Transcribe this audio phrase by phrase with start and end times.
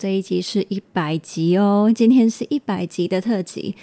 [0.00, 3.74] 这一集是一百集哦，今天是一百集的特辑。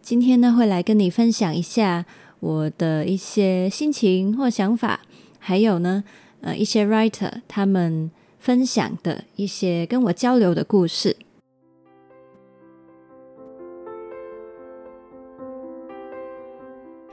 [0.00, 2.06] 今天呢，会来跟你分享一下
[2.40, 5.00] 我的一些心情或想法，
[5.38, 6.02] 还有呢，
[6.40, 11.14] 呃，一些 writer 他们分享的一些跟我交流的故事。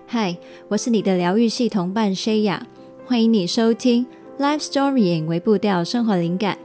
[0.05, 0.37] 嗨，
[0.69, 2.61] 我是你的疗愈系同伴 Shaya，
[3.05, 4.05] 欢迎你收听
[4.39, 6.57] Life Storying 微步调生活灵感。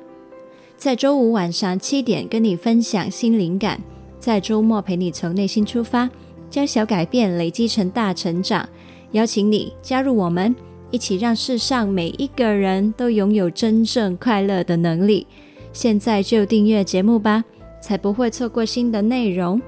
[0.83, 3.81] 在周五晚上七点跟你分享新灵感，
[4.19, 6.11] 在周末陪你从内心出发，
[6.51, 8.69] 将小改变累积成大成长。
[9.13, 10.53] 邀请你加入我们，
[10.91, 15.25] 一起让世上每一个人都拥有真正快乐的能力。
[15.73, 17.45] 现在就订阅节目吧，
[17.81, 19.63] 才不会错过新的内容。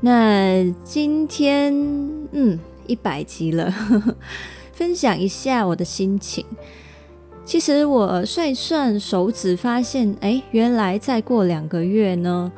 [0.00, 1.74] 那今天，
[2.32, 3.70] 嗯，一百集了，
[4.72, 6.46] 分享一下我的心情。
[7.44, 12.50] 其实我算一算手指，发现，哎，原来再过两个月呢，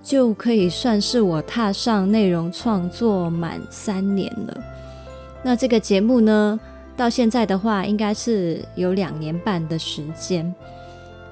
[0.00, 4.56] 就可以算是我踏上内容创作满三年了。
[5.42, 6.58] 那这个节目呢，
[6.96, 10.54] 到现在的话，应该是有两年半的时间。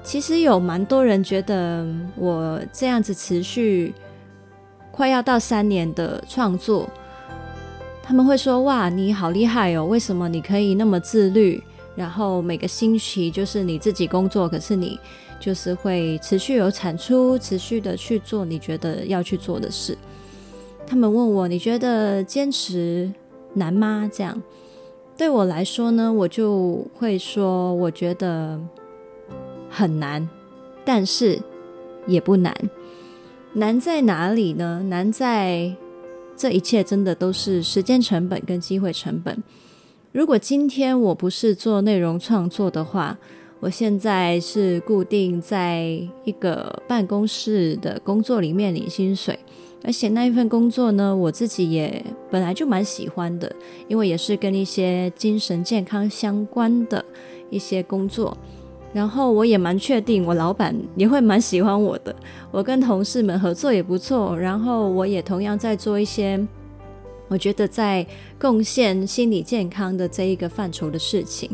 [0.03, 3.93] 其实有蛮多人觉得我这样子持续
[4.91, 6.89] 快要到三年的创作，
[8.03, 9.85] 他们会说：“哇，你好厉害哦！
[9.85, 11.63] 为什么你可以那么自律？”
[11.95, 14.99] 然后每个星期就是你自己工作，可是你
[15.39, 19.97] 就是会持续有产出，持续的去做你觉得要去做的事。
[20.87, 23.11] 他们问我，你觉得坚持
[23.53, 24.09] 难吗？
[24.13, 24.41] 这样
[25.17, 28.59] 对我来说呢，我就会说，我觉得
[29.69, 30.27] 很难，
[30.83, 31.39] 但是
[32.07, 32.55] 也不难。
[33.53, 34.81] 难在哪里呢？
[34.87, 35.75] 难在
[36.37, 39.43] 这一切真的都是时间成本跟机会成本。
[40.11, 43.17] 如果今天我不是做内容创作的话，
[43.61, 45.83] 我现在是固定在
[46.25, 49.39] 一个办公室的工作里面领薪水，
[49.85, 53.49] 而且那一份工作呢，我自己也本来就蛮喜欢的，
[53.87, 57.05] 因为也是跟一些精神健康相关的
[57.49, 58.37] 一些工作，
[58.91, 62.13] 然后我也蛮确定我老板也会蛮喜欢我的，
[62.51, 66.45] 我跟同事们合作也不错，然后我也同样在做一些。
[67.31, 68.05] 我觉得在
[68.37, 71.49] 贡献心理健康的这一个范畴的事情，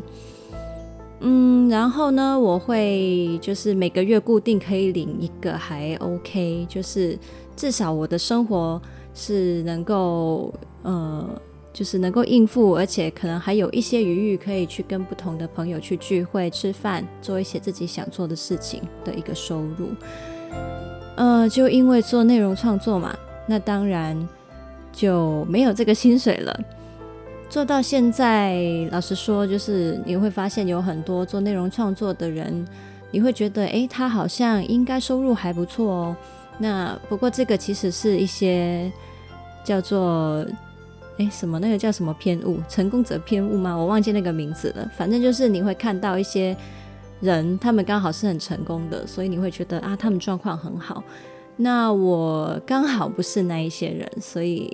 [1.20, 7.16] 嗯，然后呢，我会就是每个月固定可以领一个还 OK，就是
[7.56, 8.82] 至少我的生活
[9.14, 10.52] 是能够
[10.82, 11.30] 呃，
[11.72, 19.90] 就是能够应付，而且可能还有一些余裕可以去跟不同的朋友去聚会、吃饭，做一些自己想做的事情的一个收入。
[21.18, 23.16] 呃，就因为做内容创作嘛，
[23.48, 24.28] 那当然。
[24.98, 26.60] 就没有这个薪水了。
[27.48, 28.58] 做到现在，
[28.92, 32.66] 老实说，就是你会发现有很多做内容创作的人，
[33.12, 36.16] 你会觉得，诶，他好像应该收入还不错哦。
[36.58, 38.92] 那不过这个其实是一些
[39.64, 40.44] 叫做，
[41.20, 43.76] 诶，什么那个叫什么偏误，成功者偏误吗？
[43.76, 44.92] 我忘记那个名字了。
[44.98, 46.58] 反正就是你会看到一些
[47.22, 51.04] 人，他们刚好是很成功的，所以你会觉得啊，他们状况很好。
[51.58, 54.72] 那我刚好不是那一些人，所以，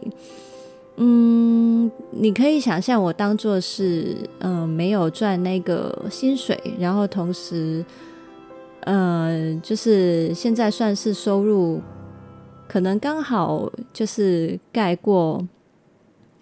[0.97, 7.83] 嗯，你可以想象我当做是，嗯、没有赚那个薪水，然后同时，
[8.81, 11.81] 呃，就是现在算是收入，
[12.67, 15.47] 可能刚好就是盖过，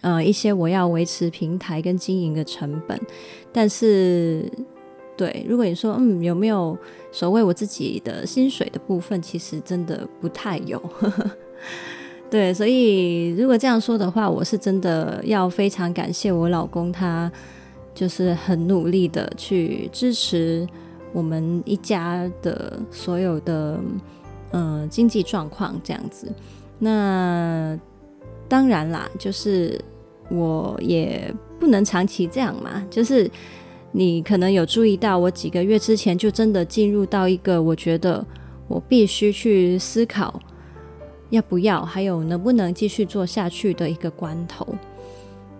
[0.01, 2.99] 呃，一些我要维持平台跟经营的成本，
[3.53, 4.51] 但是。
[5.21, 6.75] 对，如果你说嗯，有没有
[7.11, 10.81] 所谓我自己的薪水的部分，其实真的不太有。
[12.27, 17.31] 对，所以如果这样说的话，我是真的要非常感谢我老公，他
[17.93, 20.67] 就是很努力的去支持
[21.13, 23.79] 我们一家的所有的
[24.53, 26.33] 嗯、经济状况这样子。
[26.79, 27.79] 那
[28.49, 29.79] 当然啦，就是
[30.31, 33.29] 我也不能长期这样嘛，就是。
[33.91, 38.25] 你可能有注意到，我几个月之前就真的进入到一个我觉得
[38.67, 40.39] 我必须去思考
[41.29, 44.67] 要不要，还有能不能继续做下去的一个关头。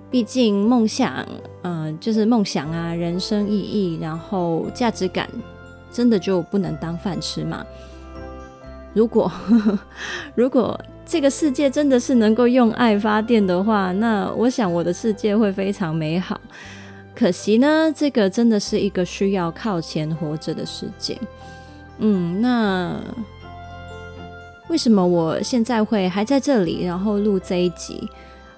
[0.09, 1.25] 毕竟梦想，
[1.63, 5.29] 嗯、就是梦想啊，人生意义，然后价值感，
[5.91, 7.65] 真的就不能当饭吃嘛。
[8.94, 9.79] 如果呵呵
[10.35, 16.39] 如果这个世界真的是能够用爱发电的话，那我想我的世界会非常美好。
[17.15, 21.17] 可惜呢，这个真的是一个需要靠钱活着的世界。
[21.99, 22.99] 嗯，那
[24.69, 28.09] 为什么我现在会还在这里，然后录这一集？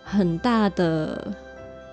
[0.04, 1.34] 很大的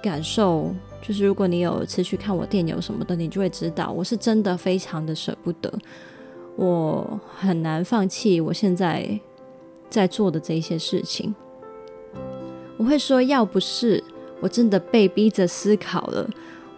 [0.03, 5.73] 感受就是，如果你有持续看我电邮什么的，你就会知道，我是真的非常的舍不得。
[6.57, 9.19] 我很难放弃我现在
[9.89, 11.35] 在做的这些事情。
[12.77, 14.03] 我会说，要不是
[14.41, 16.29] 我真的被逼着思考了，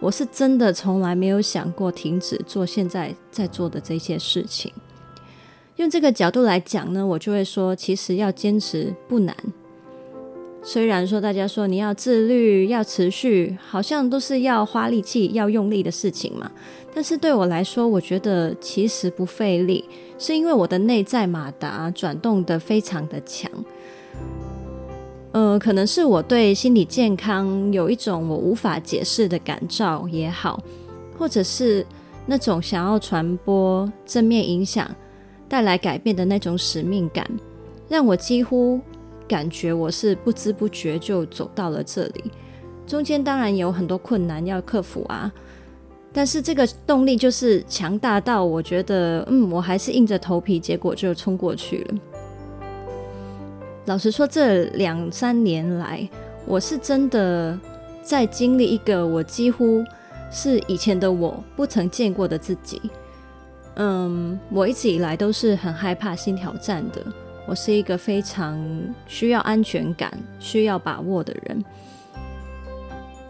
[0.03, 4.69] 我是真的从来没有想过停止做现在在做的这些事情。
[5.77, 9.33] 用这个角度来讲呢，我就会说，其实要坚持不难。
[10.61, 16.51] 虽然说大家说你要自律、要持续，好像都是要花力气、要用力的事情嘛。
[16.93, 19.85] 但是对我来说，我觉得其实不费力，
[20.19, 23.49] 是因为我的内在马达转动得非常的强。
[25.33, 30.61] 呃，可能是我对心理健康有一种我无法解释的感召也好，
[31.17, 31.83] 或者是
[32.27, 34.87] 那种想要传播正面影响、
[35.49, 37.27] 带来改变的那种使命感，
[37.89, 38.79] 让我几乎
[39.27, 42.25] 感觉我是不知不觉就走到了这里。
[42.85, 45.33] 中间当然有很多困难要克服啊，
[46.13, 51.95] 但是这个动力就是强大到我觉得，嗯，我还是硬着头皮，结果就冲过去了。
[53.85, 56.07] 老实说，这两三年来，
[56.45, 57.59] 我是真的
[58.01, 59.83] 在经历一个我几乎
[60.31, 62.81] 是以前的我不曾见过的自己。
[63.75, 67.01] 嗯，我一直以来都是很害怕新挑战的。
[67.45, 68.57] 我是一个非常
[69.05, 71.65] 需要安全感、需要把握的人。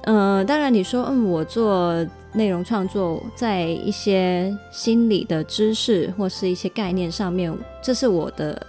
[0.04, 1.96] 嗯，当然你说，嗯，我做
[2.32, 7.52] 内容创作，在一些心理的知识或是一些概念上面，
[7.82, 8.68] 这是我的。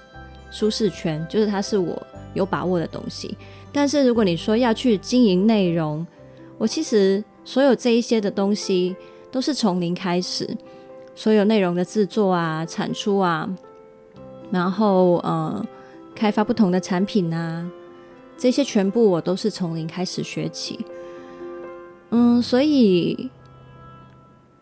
[0.54, 2.00] 舒适圈就是它是我
[2.32, 3.36] 有把握的东西，
[3.72, 6.06] 但是如果你说要去经营内容，
[6.58, 8.94] 我其实所有这一些的东西
[9.32, 10.48] 都是从零开始，
[11.16, 13.50] 所有内容的制作啊、产出啊，
[14.52, 15.66] 然后呃
[16.14, 17.68] 开发不同的产品啊，
[18.38, 20.86] 这些全部我都是从零开始学起。
[22.10, 23.28] 嗯，所以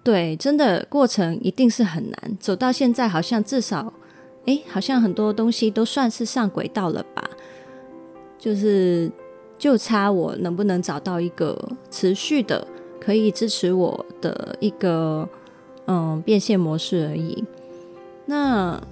[0.02, 3.92] 对，真的过程一定是很难，走到现在好像至少。
[4.46, 7.28] 哎，好像很多东西都算是上轨道了吧？
[8.38, 9.10] 就是
[9.56, 11.56] 就差我能不能找到一个
[11.90, 12.66] 持续的
[13.00, 15.28] 可以支持我的一个
[15.86, 17.44] 嗯变现模式而已。
[18.26, 18.82] 那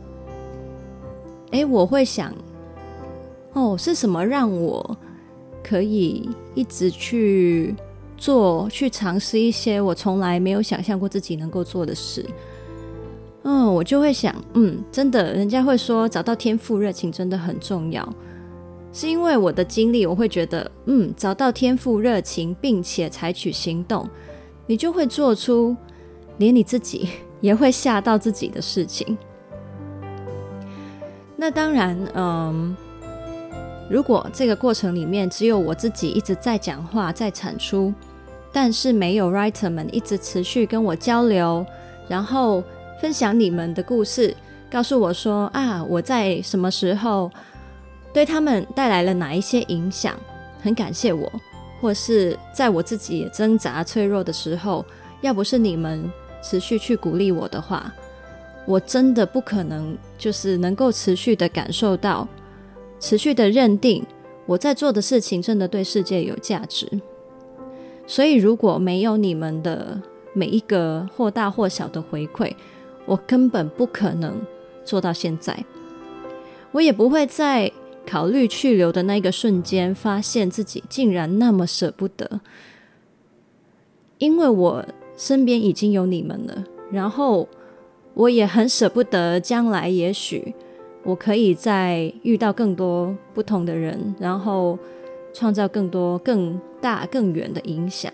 [1.51, 2.33] 哎，我会想，
[3.55, 4.97] 哦，是什么让我
[5.65, 7.75] 可以一直去
[8.17, 12.25] 做、去尝试一些我从来没有想象过自己能够做的事？
[13.43, 18.07] 嗯，我就会想，嗯，真的，人家会说找到天赋热情真的很重要，
[18.93, 24.07] 是因为我的经历，我会觉得，嗯，找到天赋热情，并且采取行动，
[24.67, 25.75] 你就会做出
[26.37, 27.09] 连你自己
[27.41, 29.17] 也会吓到自己的事情。
[31.35, 32.77] 那当然，嗯，
[33.89, 37.91] 如果这个过程里面只有我自己一直在讲话，在产出，
[38.53, 41.65] 但是没有 writer 们一直持续跟我交流，
[42.07, 42.63] 然后。
[43.01, 44.35] 分享你们的故事，
[44.71, 47.31] 告诉我说啊，我在什么时候
[48.13, 50.15] 对他们带来了哪一些影响，
[50.63, 51.33] 很感谢我，
[51.81, 54.85] 或是在我自己挣扎脆弱的时候，
[55.23, 56.13] 要不是你们
[56.43, 57.91] 持续去鼓励我的话，
[58.67, 62.29] 我真的不可能就是能够持续的感受到，
[62.99, 64.05] 持续的认定
[64.45, 66.87] 我在做的事情真的对世界有价值。
[68.07, 69.99] 所以如果没有你们的
[70.35, 72.53] 每一个或大或小的回馈，
[73.11, 74.41] 我根本不可能
[74.85, 75.65] 做到现在，
[76.71, 77.73] 我也不会在
[78.07, 82.41] 考虑去留的那个瞬间，发现自己竟然那么舍不得，
[84.19, 84.85] 因为我
[85.17, 87.49] 身边已经有你们了，然后
[88.15, 90.55] 我也很舍不得将来也许
[91.03, 94.79] 我可以再遇到更多不同的人，然后
[95.35, 98.13] 创造更多更大更远的影响。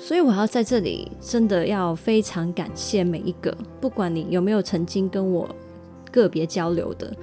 [0.00, 5.48] 所以我要在这里真的要非常感谢每一个，不管你有没有曾经跟我
[6.10, 7.14] 个别交流的，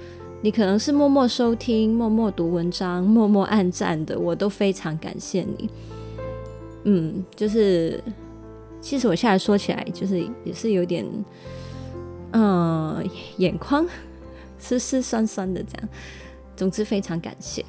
[0.42, 5.70] 你可能是默默收听、默默读文章、默默按赞的，我都非常感谢你。
[6.84, 8.00] 嗯，就是
[8.80, 11.04] 其实我现在说起来，就是也是有点，
[12.32, 13.04] 嗯，
[13.38, 13.84] 眼眶
[14.58, 15.88] 湿湿酸酸的这样。
[16.54, 17.64] 总之非常感谢，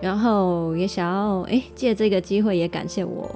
[0.00, 3.28] 然后也想要哎借这个机会也感谢我。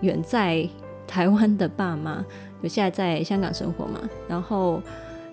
[0.00, 0.68] 远在
[1.06, 2.24] 台湾的爸妈，
[2.62, 4.00] 有现在在香港生活嘛？
[4.28, 4.82] 然后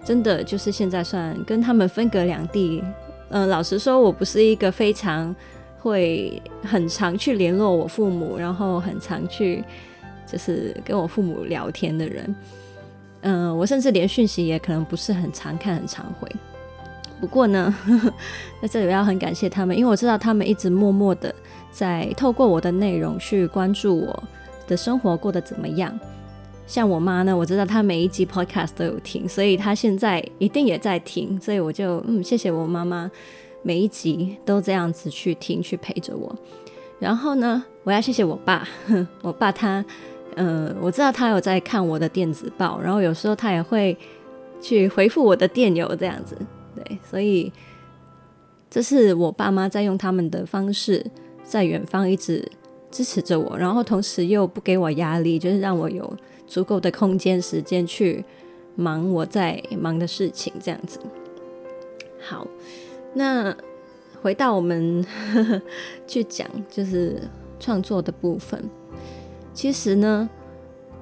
[0.03, 2.83] 真的就是现在算跟他们分隔两地。
[3.29, 5.35] 嗯、老实说，我不是一个非常
[5.79, 9.63] 会很常去联络我父母，然后很常去
[10.31, 12.35] 就是跟我父母聊天的人。
[13.21, 16.29] 嗯、我甚至连讯息也可能不是很常看、很常回。
[17.19, 17.73] 不过呢，
[18.61, 21.33] 在这里我要很感谢他们，因为我知道他们一直默默的
[21.71, 24.23] 在透过我的内容去关注我
[24.67, 25.97] 的生活过得怎么样？
[26.65, 33.11] 像我妈呢，我知道她每一集 podcast 都有听，所以她现在一定也在听，所以我就嗯，谢谢我妈妈
[33.61, 36.33] 每一集都这样子去听，去陪着我。
[36.99, 38.65] 然后呢，我要谢谢我爸，
[39.21, 39.83] 我爸他，
[40.35, 43.97] 呃，我知道他有在看我的电子报，然后有时候他也会
[44.61, 46.37] 去回复我的电邮，这样子，
[46.73, 47.51] 对，所以
[48.69, 51.05] 这是我爸妈在用他们的方式，
[51.43, 52.49] 在远方一直
[52.93, 56.15] 支持着我，然后同时又不给我压力，就是让我有
[56.47, 58.23] 足够的空间、时间去
[58.75, 60.99] 忙我在忙的事情，这样子。
[62.21, 62.47] 好，
[63.13, 63.53] 那。
[64.21, 65.05] 回到我们
[66.07, 67.21] 去讲，就是
[67.59, 68.63] 创作的部分。
[69.53, 70.29] 其实呢，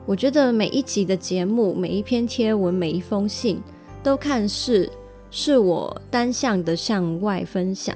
[0.08, 3.62] 我觉得每一集的节目、每一篇贴文、每一封信，
[4.02, 4.90] 都看似
[5.30, 7.96] 是我单向的向外分享，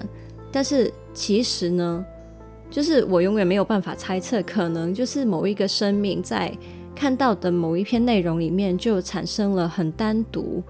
[0.52, 2.06] 但是其实呢，
[2.76, 6.52] 就是我永远没有办法猜测，可能就是某一个生命在
[6.94, 10.62] 看到的某一篇内容里面，就产生了很单独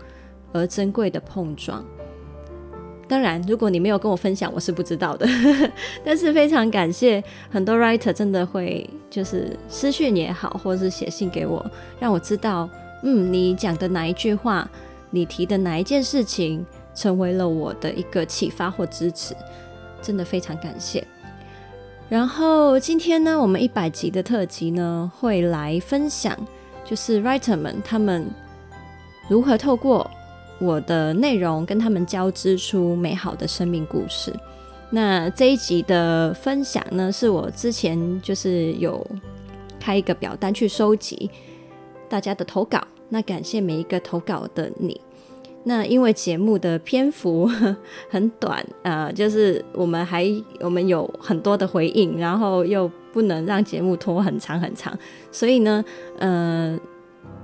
[0.53, 1.83] 而珍贵的碰撞。
[3.07, 5.27] 当然，如果你没有跟我分享，我是不知道的。
[6.05, 11.65] 但是非常感谢很多 writer 真的会就是私讯也好，或者是写信给我，
[11.99, 12.69] 让我知道，
[13.01, 14.69] 嗯，你讲的哪一句话，
[15.09, 19.35] 你提的哪一件事情，成为了我的一个启发或支持，
[20.03, 21.03] 真的非常感谢。
[22.07, 26.37] 然后今天呢，我们一百集的特辑呢，会来分享，
[26.83, 28.25] 就是 writer 们他们
[29.27, 30.09] 如何透过。
[30.57, 34.33] 我的内容跟他们交织出美好的生命故事。
[34.89, 39.05] 那这一集的分享呢，是我之前就是有
[39.77, 41.29] 开一个表单去收集
[42.07, 42.81] 大家的投稿。
[43.09, 44.99] 那感谢每一个投稿的你。
[45.65, 47.45] 那因为节目的篇幅
[48.09, 50.25] 很短，呃，就是我们还
[50.61, 54.97] 我们有很多的回应，然后又不能让节目拖很长很长，
[55.31, 55.83] 所以呢，
[56.17, 56.79] 呃。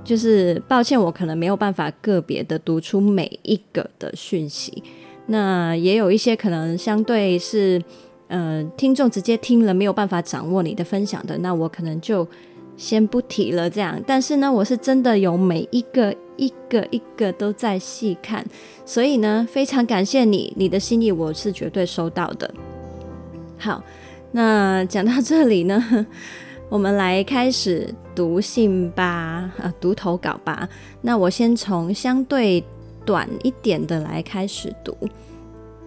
[0.03, 4.81] 就是抱歉，我可能没有办法个别的读出每一个的讯息。
[5.27, 7.79] 那也有一些可能相对是，
[8.27, 12.27] 呃，听众直接听了没有办法掌握你的分享的，那我可能就
[12.75, 13.69] 先不提了。
[13.69, 16.11] 这样，但是呢，我是真的有每一个
[16.41, 18.43] 一个一个都在细看，
[18.83, 22.51] 所以呢，非常感谢你，你的心意我是绝对收到的。
[23.59, 23.83] 好，
[24.31, 26.07] 那讲到这里呢。
[26.67, 30.67] 我们来开始读信吧，啊，读投稿吧。
[31.01, 32.63] 那我先从相对
[33.05, 34.97] 短一点的来开始读。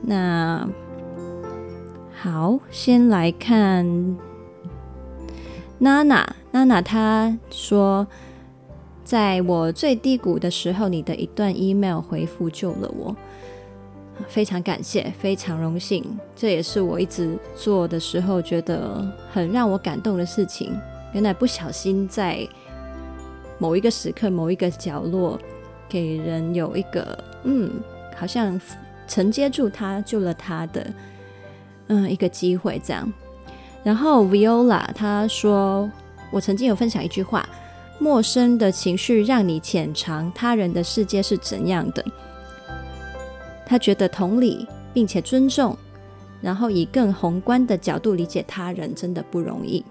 [0.02, 0.68] 那
[2.14, 4.16] 好，先来看
[5.78, 8.06] 娜娜，娜娜她说，
[9.04, 13.14] 在我最低谷的时候，你的一段 email 回复救了我。
[14.28, 16.04] 非常感谢，非常荣幸，
[16.36, 20.72] 这也是我一直做的时候觉得很让我感动的事情。
[21.12, 22.46] 原来不小心在
[23.58, 25.38] 某一个时刻、某一个角落，
[25.88, 27.70] 给人有一个嗯，
[28.16, 28.60] 好像
[29.08, 30.86] 承接住他、救了他的
[31.88, 33.12] 嗯一个机会这样。
[33.82, 35.90] 然后 Viola 他说
[36.30, 37.46] ：“我曾经有分享一句话，
[37.98, 42.04] 陌生的情绪让你浅尝他人的世界是怎样的。”
[43.66, 45.76] 他觉得同理并且尊重，
[46.42, 49.82] 然后以更宏观的角度理解他人，真的不容易。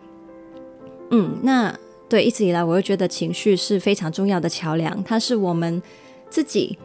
[1.09, 1.75] 嗯，那
[2.07, 5.81] 对，一直以来，我又觉得情绪是非常重要的桥梁，它是我们
[6.29, 6.77] 自己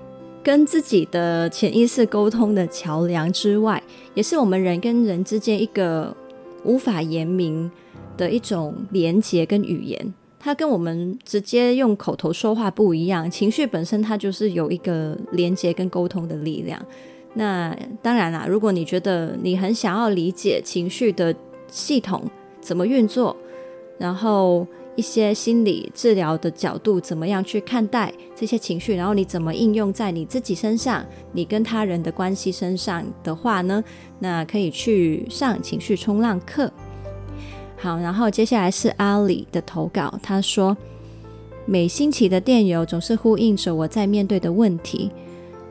[0.43, 3.83] 跟自己的潜意识沟通的桥梁之外，
[4.15, 6.17] 也是我们人跟人之间一个
[6.65, 7.71] 无法言明
[8.17, 10.15] 的一种连结跟语言。
[10.38, 16.80] 它跟我们直接用口头说话不一样，情绪本身它就是有一个连接跟沟通的力量。
[17.35, 21.35] 那当然啦，如果你觉得你很想要理解情绪的
[21.68, 22.23] 系统
[22.61, 23.37] 怎么运作，
[23.99, 24.66] 然后
[24.97, 33.85] 一些心理治疗的角度怎么样去看待这些情绪，然后你怎么应用在你自己身上，你跟他人的关系身上的话呢，
[34.18, 36.73] 那可以去上情绪冲浪课。
[37.79, 40.13] 好，然后接下来是阿里的投稿。
[40.23, 40.77] 他说，
[41.65, 45.11] 每星期的电邮总是呼应着我在面对的问题。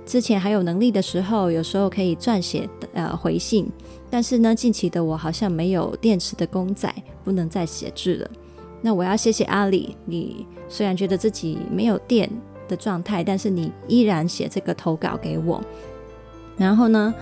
[0.06, 3.70] 之前还有能力的时候，有时候可以撰写呃回信，
[4.10, 6.90] 但是呢，近期的我好像没有电池的公仔，
[7.26, 8.30] 不能再写字了。
[8.82, 12.30] 那我要谢谢阿里，你虽然觉得自己没有电
[12.70, 15.62] 的状态，但是你依然写这个投稿给我。
[16.56, 17.14] 然后呢，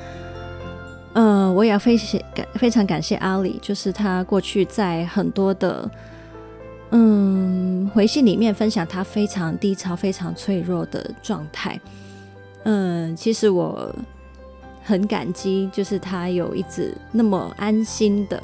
[1.15, 5.89] 呃，我也要非常感非常感谢阿里，就是他过去在很多的
[6.91, 11.79] 嗯回信里面分享他非常低潮、非常脆弱的状态。
[12.63, 13.89] 嗯，其实我
[14.83, 18.43] 很感激，就是他有一直那么安心的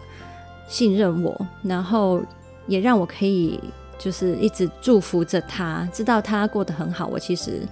[0.70, 2.22] 信任我，然后
[2.68, 3.60] 也让我可以
[4.00, 7.64] 就是一直祝福着他，知道他过得很好，我其实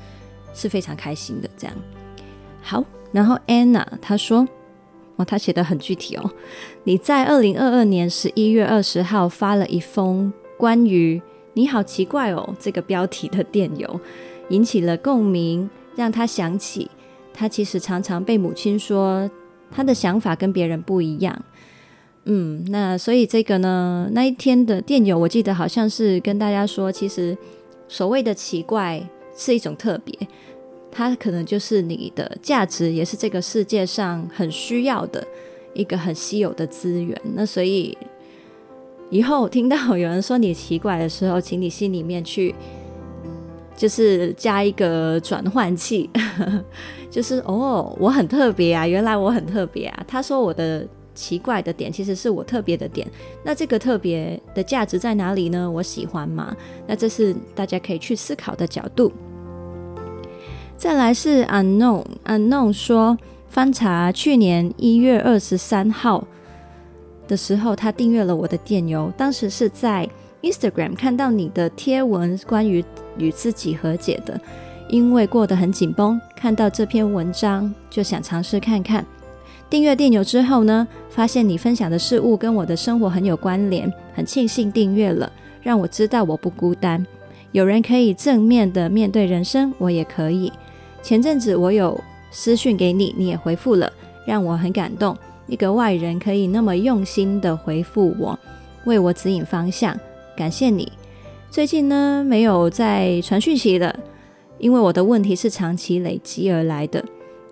[0.54, 1.50] 是非常开心的。
[1.58, 1.76] 这样
[2.62, 4.46] 好，然后 Anna 她说，
[5.20, 6.32] 哦，他写得很具体哦。
[6.86, 11.22] 你在二零二二年十一月二十号发了一封关于
[11.54, 14.00] “你好奇怪哦”这个标题的电邮，
[14.48, 16.90] 引起了共鸣，让他想起
[17.34, 19.30] 他其实常常被母亲说
[19.70, 21.38] 他的想法跟别人不一样。
[22.24, 27.38] 嗯，那所以这个呢，那一天的电邮，我记得好像是跟大家说，其实
[27.90, 29.04] 所谓的奇怪
[29.36, 30.14] 是一种特别，
[30.92, 35.26] 它可能就是你的价值，也是这个世界上很需要的
[35.74, 37.20] 一个很稀有的资源。
[37.36, 37.98] 那所以
[39.10, 42.54] 以后听到有人说你奇怪的时候，请你心里面去
[43.76, 46.10] 就是加一个转换器，
[47.10, 50.06] 就是哦，我很特别啊，原来我很特别啊。
[50.08, 50.88] 他说我的。
[51.16, 53.06] 奇怪的点，其实是我特别的点。
[53.44, 55.70] 那这个特别的价值在哪里呢？
[55.70, 56.56] 我喜欢吗？
[56.88, 59.12] 那这是大家可以去思考的角度。
[60.80, 63.18] 再来是 unknown unknown 说，
[63.50, 66.26] 翻查去年一月二十三号
[67.28, 69.12] 的时候，他订阅了我的电邮。
[69.18, 70.08] 当时是在
[70.42, 72.82] Instagram 看到你的贴文，关于
[73.18, 74.40] 与自己和解的，
[74.88, 79.06] 因为过得很紧绷，看到这篇文章就想尝试看看。
[79.70, 85.30] 订阅电邮之后呢，发现你分享的事物跟我的生活很有关联，很庆幸订阅了，
[85.62, 87.06] 让我知道我不孤单，
[87.52, 90.50] 有人可以正面的面对人生，我也可以。
[91.02, 92.00] 前阵子我有
[92.32, 93.92] 私讯给你，你也回复了，
[94.26, 95.18] 让我很感动。
[95.48, 98.38] 一个外人可以那么用心的回复我，
[98.86, 100.00] 为我指引方向，
[100.38, 100.92] 感谢你。
[101.50, 103.98] 最近呢，没有再传讯息了，
[104.60, 107.04] 因为我的问题是长期累积而来的，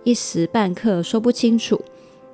[0.04, 1.80] 一时半刻说不清楚。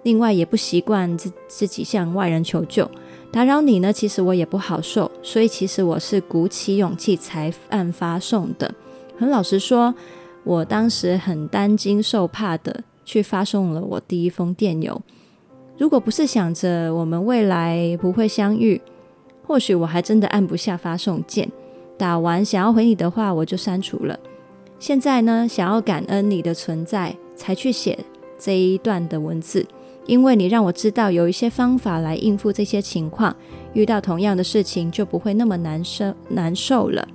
[0.03, 2.91] 另外也不习惯自自己向外人求救，
[3.33, 8.71] 打扰你呢，其实我也不好受，所以其实我是鼓起勇气才按发送的。
[9.17, 9.95] 很老实说，
[10.45, 15.01] 我当时很担惊受怕的去发送了我第一封电邮。
[15.77, 18.81] 如果不是想着我们未来不会相遇，
[19.47, 21.51] 或许我还真的按不下发送键。
[21.97, 24.19] 打完想要回你的话，我就删除了。
[24.79, 27.99] 现在呢，想要感恩你的存在，才去写
[28.39, 29.67] 这一段的文字。
[30.07, 33.35] 因为你让我知道有一些方法来应付这些情况，
[33.73, 37.09] 遇到同样的事情就不会那么难受难受了。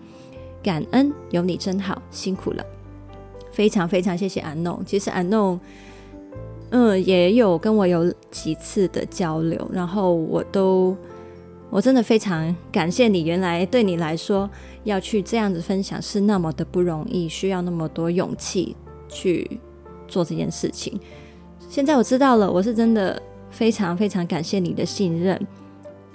[0.64, 2.66] 感恩有你真好，辛苦了，
[3.60, 4.82] 非常非常谢谢 unknown。
[4.86, 5.60] 其实 Anno，
[6.70, 10.96] 嗯，也有跟我有几次的交流，然后我都
[11.70, 13.24] 我真的非常感谢你。
[13.24, 14.50] 原来对你来说，
[14.86, 18.78] 要去这样子分享是那么的不容易，需要那么多勇气
[19.10, 19.60] 去
[20.08, 20.98] 做这件事情。
[21.68, 25.38] 现在我知道了，我是真的非常非常感谢你的信任。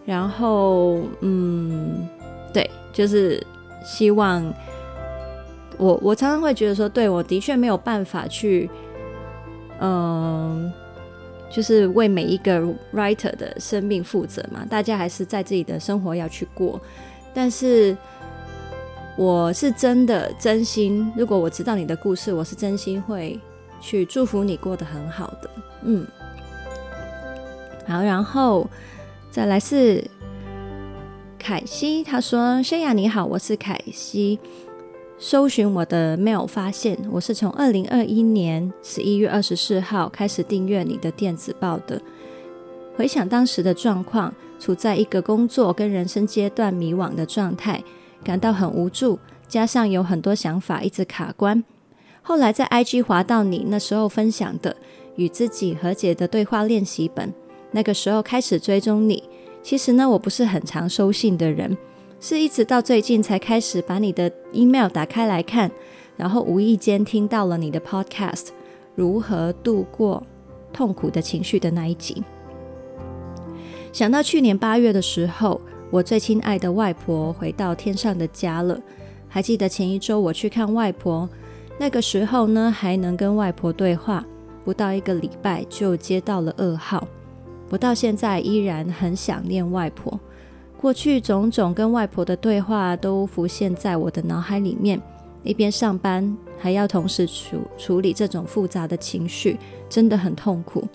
[0.06, 2.08] 然后，嗯，
[2.54, 3.46] 对，就是
[3.84, 4.42] 希望
[5.78, 8.70] 我我常常会觉得说，对，我的确没有办法去，
[9.80, 10.72] 嗯，
[11.50, 12.60] 就是为每一个
[12.92, 14.64] writer 的生命负责嘛。
[14.68, 16.80] 大家还是在自己的生活要去过。
[17.32, 17.96] 但是，
[19.16, 23.40] 我是真的真心，如果我知道你的故事，我是真心会。
[23.80, 25.50] 去祝福你过得很好的，
[25.82, 26.06] 嗯，
[27.86, 28.66] 好，然后
[29.30, 30.02] 再来是
[31.38, 34.40] 凯西，他说：“轩雅你好，我是凯西。
[35.26, 41.98] 搜寻我的 mail 发现，我是从二零二一年十一月二十四号开始订阅你的电子报的。
[42.94, 47.82] 回想当时的状况，处在一个工作跟人生阶段迷惘的状态，
[48.22, 51.64] 感到很无助，加上有很多想法一直卡关。”
[52.20, 54.76] 后来在 IG 滑到你那时候分享的
[55.16, 57.32] 与自己和解的对话练习本，
[57.70, 59.22] 那个时候开始追踪你。
[59.62, 61.74] 其实呢，我不是很常收信的人，
[62.26, 65.70] 是一直到最近才开始把你的 email 打开来看，
[66.16, 68.46] 然后无意间听到了你的 podcast，
[68.94, 70.26] 如何度过
[70.72, 72.24] 痛苦的情绪的那一集。
[73.92, 75.60] 想到去年八月的时候，
[75.90, 78.80] 我最亲爱的外婆回到天上的家了。
[79.28, 81.28] 还记得前一周我去看外婆。
[81.78, 84.24] 那个时候呢，还能跟外婆对话，
[84.64, 87.06] 不到一个礼拜就接到了噩耗。
[87.68, 90.18] 我到现在依然很想念外婆，
[90.84, 95.00] 过去种种跟外婆的对话都浮现在我的脑海里面。
[95.42, 99.56] 一边上班，还要同时处处理这种复杂的情绪，
[99.88, 100.86] 真的很痛苦。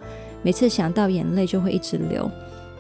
[0.44, 2.30] 每次想到，眼泪就会一直流，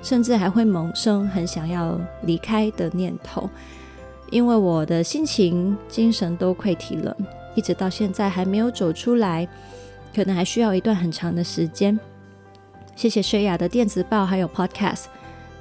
[0.03, 3.49] 甚至还会萌生很想要离开的念头，
[4.29, 7.17] 因为我的心情、精神都溃堤了。
[7.55, 9.47] 一直到现在还没有走出来，
[10.15, 11.99] 可能还需要一段很长的时间。
[12.95, 15.05] 谢谢薛雅的电子报还有 Podcast，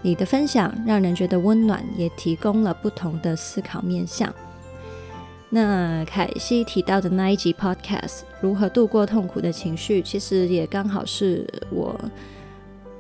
[0.01, 4.33] 你的分享让人觉得温暖，也提供了不同的思考面向。
[5.51, 11.99] 那凯西提到的那一集 Podcast，如何度过痛苦的情绪，其实也刚好是我，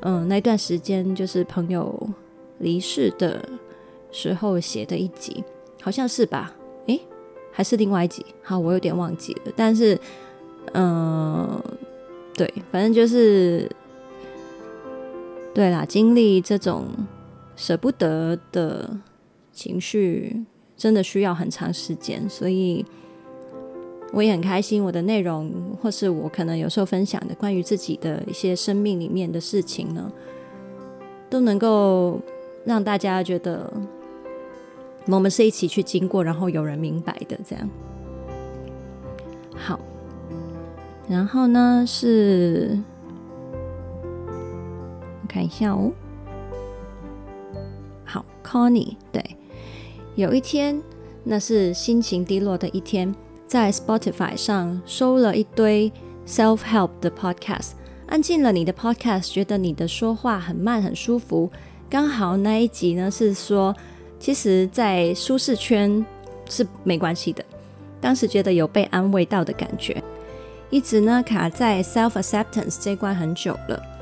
[0.00, 2.08] 嗯，那段时间就是朋友
[2.58, 3.46] 离世的
[4.10, 5.44] 时候写的一集，
[5.80, 6.52] 好像是吧？
[6.86, 7.00] 诶，
[7.52, 8.24] 还是另外一集？
[8.42, 9.52] 好，我有点忘记了。
[9.54, 9.98] 但是，
[10.72, 11.62] 嗯，
[12.34, 13.70] 对，反正就是。
[15.58, 16.84] 对啦，经历这种
[17.56, 18.96] 舍不得的
[19.52, 20.44] 情绪，
[20.76, 22.86] 真的需要很长时间，所以
[24.12, 24.84] 我也很开心。
[24.84, 25.50] 我的内容，
[25.82, 30.12] 或是我可能有时候分享的关于自己的一些生命里面的事情呢，
[31.28, 32.20] 都能够
[32.64, 33.68] 让大家觉得
[35.06, 37.68] 我们是一起去经过，然后有人明白的这样。
[39.56, 39.80] 好，
[41.08, 42.78] 然后呢是。
[45.28, 45.92] 看一下哦，
[48.04, 49.22] 好，Connie，对，
[50.14, 50.82] 有一天，
[51.22, 53.14] 那是心情低落的一天，
[53.46, 55.92] 在 Spotify 上收了一堆
[56.26, 57.72] self help 的 podcast，
[58.06, 61.50] 按进了你的 podcast，觉得你的说话很慢很舒服，
[61.90, 63.76] 刚好那一集呢是说，
[64.18, 66.04] 其实，在舒适圈
[66.48, 67.44] 是没关系的，
[68.00, 70.02] 当时觉得有被安慰到的感觉，
[70.70, 73.97] 一直呢卡在 self acceptance 这关很久了。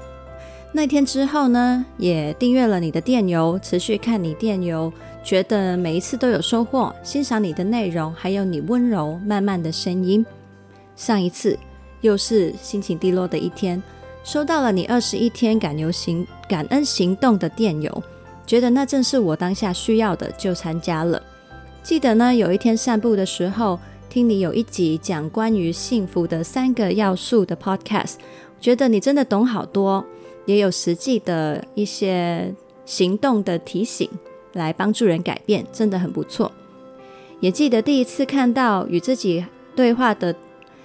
[0.76, 4.92] 那天之后呢，也订阅了你的电邮，持续看你电邮，
[5.24, 10.24] 觉得每一次都有收获，欣赏你的内容，还有你温柔慢慢的声音。
[10.94, 11.58] 上一次
[12.02, 13.82] 又是心情低落的一天，
[14.22, 18.02] 收到了你二十一天感恩行感恩行动的电邮，
[18.46, 21.22] 觉得那正是我当下需要的，就参加了。
[21.82, 28.16] 记得呢，有一天散步的时候，听你有一集讲关于幸福的三个要素的 podcast，
[28.60, 30.04] 觉得你真的懂好多。
[30.46, 32.54] 也有实际的一些
[32.84, 34.08] 行动的提醒，
[34.54, 36.50] 来帮助人改变，真的很不错。
[37.40, 40.34] 也记得第一次看到与自己对话的、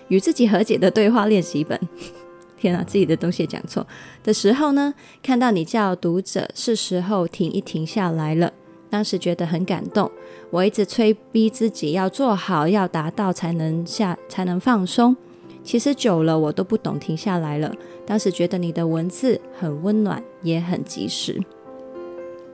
[0.10, 1.80] 与自己和解的对话练习本，
[2.60, 3.88] 天啊，自己的东西也讲错
[4.24, 4.94] 的时候呢，
[5.24, 8.52] 看到你叫读者是时候停一停下来了，
[8.90, 10.12] 当时觉得很感动。
[10.50, 15.16] 我一直催逼自己要做好，要达到才能下，才能放松。
[15.64, 17.74] 其实久了，我都不懂停下来了。
[18.06, 21.40] 当时觉得你的文字很温暖，也很及时。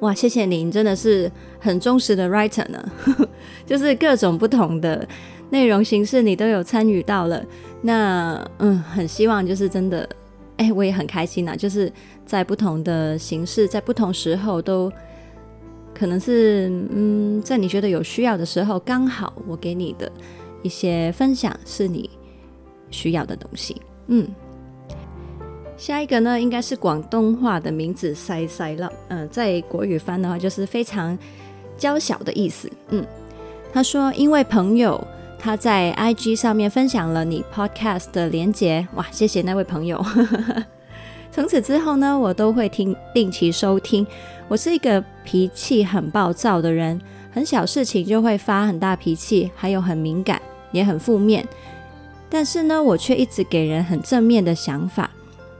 [0.01, 2.91] 哇，谢谢您，真的是很忠实的 writer 呢。
[3.65, 5.07] 就是各种不同的
[5.49, 7.43] 内容形式，你都有参与到了。
[7.81, 10.07] 那嗯，很希望就是真的，
[10.57, 11.55] 哎，我也很开心呐。
[11.55, 11.91] 就是
[12.25, 14.91] 在不同的形式，在不同时候，都
[15.95, 20.11] 可能是嗯，在你觉得有需要的时候，刚好我给你的
[20.61, 22.07] 一些分享是你
[22.91, 23.81] 需要的东西。
[24.07, 24.27] 嗯。
[25.77, 28.91] 下一个呢，应该是广东话的名字“塞塞了”。
[29.09, 31.15] 嗯，在国语翻的话，就是非常
[31.77, 32.67] 娇小的意思。
[32.89, 33.05] 嗯，
[33.71, 34.99] 他说，因为朋友
[35.37, 40.03] 他在 IG 上面分享了你 Podcast 的连结，哇，谢谢那位朋友。
[41.31, 44.03] 从此之后呢，我都会听，定期收听。
[44.47, 51.47] 我是一个脾气很暴躁的人，很小事情就会发很大脾气，还有很敏感，也很负面。
[52.29, 55.09] 但是呢，我却一直给人很正面的想法。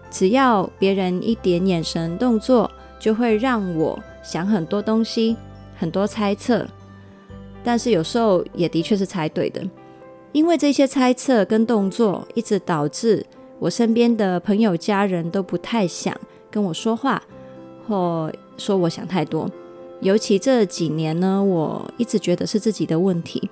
[0.09, 5.35] 只要别人一点眼神动作，就会让我想很多东西，
[5.77, 6.65] 很多猜测。
[7.63, 9.61] 但是有时候也的确是猜对的，
[10.31, 13.25] 因为这些猜测跟动作，一直导致
[13.59, 16.15] 我身边的朋友、家人都不太想
[16.49, 17.21] 跟我说话，
[17.87, 19.49] 或说我想太多。
[19.99, 23.49] 尤其这几年呢，我一直觉得是自己的问题。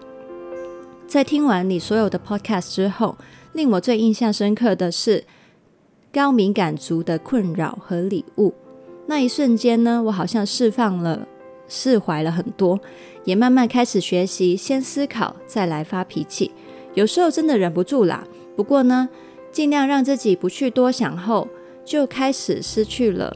[1.07, 3.17] 在听完你所有的 podcast 之后，
[3.53, 5.23] 令我最印象深刻的是。
[6.13, 8.53] 高敏感族的困扰和礼物，
[9.05, 11.27] 那一瞬间呢，我好像释放了、
[11.67, 12.79] 释怀了很多，
[13.25, 16.51] 也慢慢开始学习先思考再来发脾气。
[16.93, 19.09] 有时候真的忍不住啦，不过呢，
[19.51, 21.49] 尽量让自己不去多想后，
[21.83, 23.35] 就开始失去了。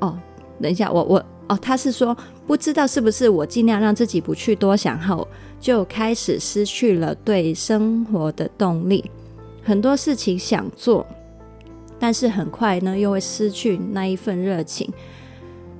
[0.00, 0.18] 哦，
[0.60, 2.16] 等一下，我我哦，他是说
[2.46, 5.26] 不知道是不是我尽量让自己不去多想后，
[5.60, 9.10] 就开始失去了对生活的动力。
[9.62, 11.06] 很多事情想做，
[11.98, 14.92] 但是很快呢又会失去那一份热情，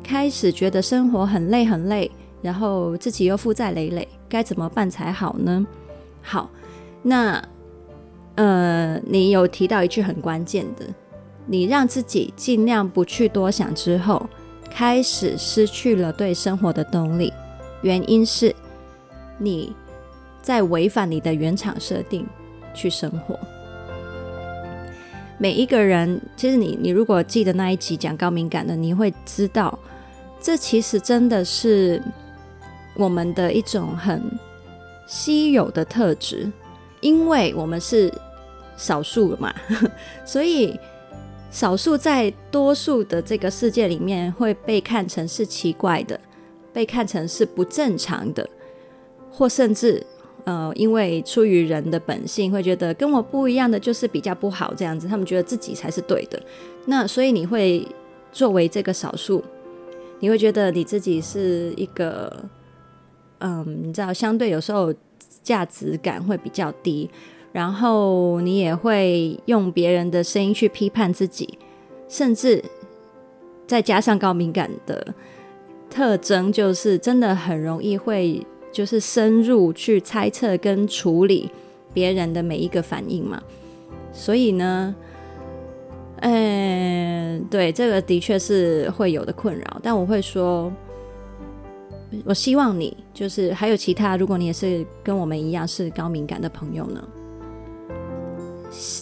[0.03, 5.66] 开始觉得生活很累很累，然后自己又负债累累，该怎么办才好呢？
[6.22, 6.48] 好，
[7.03, 7.42] 那
[8.37, 10.87] 呃，你有提到一句很关键的，
[11.46, 14.25] 你让自己尽量不去多想之后，
[14.74, 17.32] 开始失去了对生活的动力，
[17.82, 18.54] 原因是
[19.38, 19.74] 你
[20.40, 22.26] 在违反你的原厂设定
[22.74, 23.38] 去生活。
[25.38, 29.78] 每一个人，其实你你如果记得那一集讲高敏感的，你会知道，
[30.40, 32.02] 这其实真的是
[32.96, 34.22] 我们的一种很
[35.06, 36.50] 稀有的特质，
[37.00, 38.12] 因为我们是
[38.76, 39.52] 少数嘛，
[40.24, 40.78] 所以
[41.52, 46.18] 少数在多数的这个世界里面会被看成是奇怪的，
[46.72, 48.50] 被看成是不正常的，
[49.30, 50.04] 或甚至。
[50.44, 56.42] 呃，因为出于人的本性，会觉得跟我不一样的就是比较不好，这样子，他们觉得自己才是对的。
[56.86, 57.86] 那所以你会
[58.32, 59.40] 作为这个少数，
[60.18, 62.44] 你会觉得你自己是一个，
[63.38, 64.92] 嗯，你知道，相对有时候
[65.44, 67.08] 价值感会比较低，
[67.52, 71.58] 然后你也会用别人的声音去批判自己，
[72.08, 72.64] 甚至
[73.66, 75.14] 再加上高敏感的
[75.88, 78.44] 特征，就是真的很容易会。
[78.72, 81.50] 就是深入去猜测跟处理
[81.92, 83.38] 别人的每一个反应嘛，
[84.14, 84.94] 所以呢，
[86.20, 89.78] 嗯，对，这个的确是会有的困扰。
[89.82, 90.72] 但我会说，
[92.24, 97.06] 我希望你就是还有其他，如果你也是跟我们一样是高敏感的朋友呢，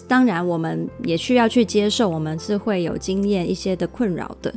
[0.08, 4.52] 当然我们也需要去接受，我们是会有经验一些的困扰的。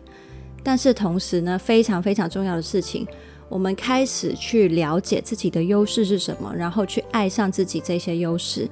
[0.63, 3.07] 但是同时呢，非常非常重要的事情。
[3.49, 8.67] 我们开始去了解自己的优势是什么，然后去爱上自己这些优势。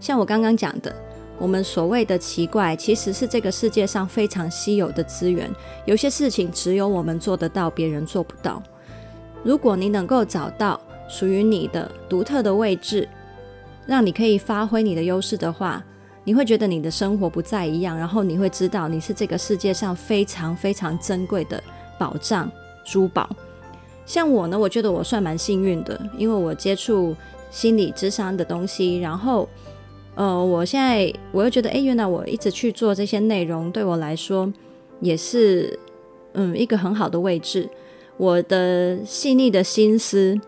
[0.00, 0.92] 像我刚刚讲的，
[1.38, 5.48] 我们所谓的奇怪，其实是这个世界上非常稀有的资源。
[5.84, 8.60] 有些事情只有我们做得到，别人做不到。
[9.44, 13.08] 如果你能够找到属于你的独特的位置，
[13.90, 15.82] 让你可以发挥你的优势的话，
[16.22, 21.60] 你会觉得你的生活不再一样，然后你会知道你是这个世界上非常非常珍贵的
[21.98, 22.48] 宝藏
[22.86, 23.28] 珠宝。
[24.06, 27.16] 像我呢，我觉得我算蛮幸运的，因为我接触
[27.50, 29.48] 心理智商的东西，然后，
[30.14, 34.52] 呃，我现在我又觉得，哎，原来我一直去做这些内容，对我来说
[35.00, 35.76] 也是，
[36.34, 37.68] 嗯，一个很好的位置。
[38.16, 40.40] 我的细腻的心思，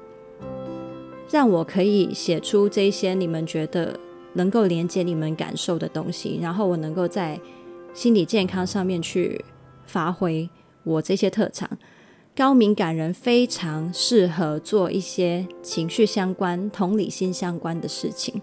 [1.33, 3.99] 让我可以写出这些你们觉得
[4.35, 7.41] 能够连接你们感受的东西，然后我能够在
[7.95, 9.43] 心理健康上面去
[9.87, 10.49] 发挥
[10.85, 11.79] 我这些特长。
[12.37, 18.43] 高敏感人非常适合做一些情绪相关、同理心相关的事情，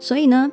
[0.00, 0.50] 所以呢，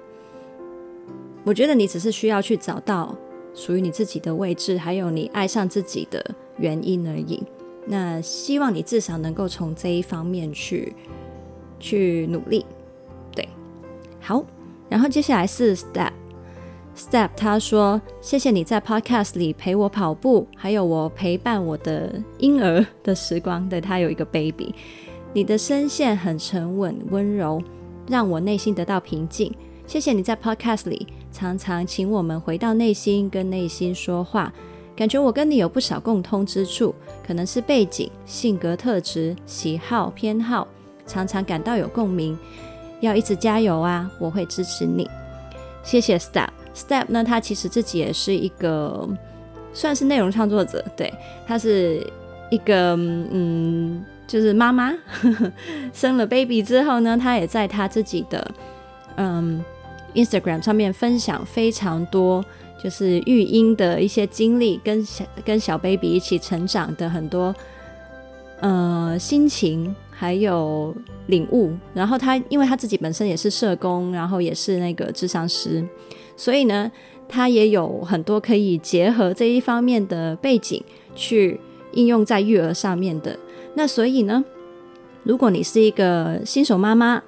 [1.44, 3.16] 我觉得你只是需要去找到
[3.56, 7.42] 属于你自己的位置，还有你爱上自己的原因而已。
[7.88, 10.94] 那希望你至少能够从这一方面去
[11.80, 12.66] 去努力，
[13.34, 13.48] 对，
[14.20, 14.44] 好，
[14.90, 16.12] 然后接下来是 step。
[16.96, 23.70] Step，他说：“谢谢你在 Podcast 里陪我跑步，还有我陪伴我的婴儿的时光。
[23.70, 24.74] 对，他有一个 baby，
[25.32, 27.62] 你的声线很沉稳温柔，
[28.08, 29.54] 让我内心得到平静。
[29.86, 34.52] 谢谢你在 Podcast 里常常请我们回到内心，跟内心说话，
[34.98, 36.94] 感觉我跟你有不少共通之处，
[37.26, 40.68] 可能是背景、性格特质、喜好、偏好，
[41.06, 42.38] 常常感到有共鸣。
[43.00, 44.10] 要一直加油啊！
[44.20, 45.08] 我会支持你。
[45.84, 49.08] 谢谢 Step。” Step 呢，他其实自己也是一个
[49.72, 51.14] 算是内容创作者，对，
[51.46, 52.06] 他是
[52.50, 54.92] 一个嗯，就是妈妈
[55.94, 58.52] 生了 baby 之后呢，他也在他自己的
[59.18, 59.64] 嗯
[60.16, 62.44] Instagram 上面分享非常多，
[62.82, 67.54] 就是育婴的一些经历，跟小跟小 baby 一起成长的很多
[68.60, 71.74] 呃心情还有领悟。
[71.94, 75.84] 然后他因为他自己本身也是社工，然后也是那个智商师。
[76.36, 76.92] 所以呢，
[77.28, 80.84] 他也有很多可以结合这一方面的背景
[81.16, 81.60] 去
[81.94, 83.38] 应用在育儿上面的。
[83.74, 84.44] 那所以呢，
[85.24, 87.22] 如果你是一个新手妈妈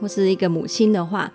[0.00, 1.30] 或是一个母亲的话，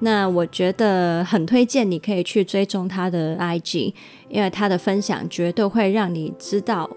[0.00, 3.94] 那我觉得很推荐你可以去追踪他的 IG，
[4.28, 6.88] 因为他的分享绝对会让你知道，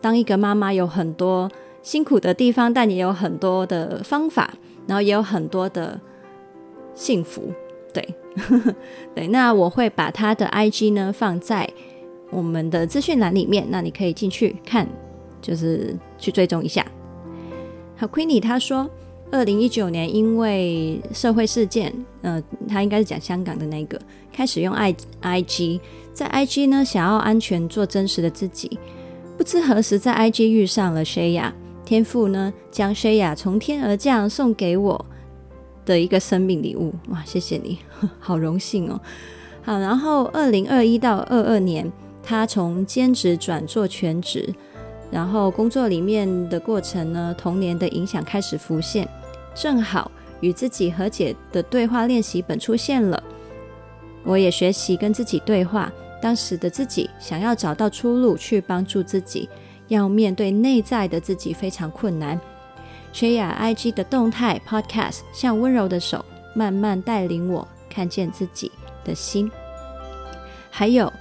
[0.00, 1.50] 当一个妈妈有很多
[1.82, 4.54] 辛苦的地方，但也有很多的方法，
[4.86, 6.00] 然后也有很多的
[6.94, 7.52] 幸福。
[7.92, 8.14] 对，
[9.14, 11.68] 对，那我会把他的 IG 呢放在
[12.30, 14.88] 我们的资讯栏里面，那你可以进去看，
[15.42, 16.84] 就是去追踪一下。
[17.96, 18.88] 好，Queenie 他说，
[19.30, 24.00] 二零一九年因为社会事件，呃，他应该是讲香港的那个，
[24.32, 25.80] 开始用 I IG，
[26.12, 28.78] 在 IG 呢想要安全做真实的自己，
[29.36, 31.52] 不知何时在 IG 遇上了 Shaya，
[31.84, 35.04] 天父呢将 Shaya 从天而降送给我。
[35.86, 37.78] 的一个生命礼物哇，谢谢你，
[38.20, 39.00] 好荣幸哦。
[39.62, 41.90] 好，然后二零二一到二二年，
[42.22, 44.46] 他从兼职转做全职，
[45.10, 49.08] 然后工作里面的过程呢，童年的影响开始浮现，
[49.60, 53.22] 正好与自己和解的对话练习本出现了。
[54.24, 55.92] 我也学习跟自己对话。
[56.20, 59.48] 当时的自己想要找到出路去帮助自己，
[59.86, 62.40] 要面对内在的自己非常困难。
[63.14, 66.24] Shaya IG 的动态 Podcast 像温柔的手，
[66.56, 68.72] 慢慢带领我看见自己
[69.04, 69.48] 的心。
[70.70, 71.12] 还有，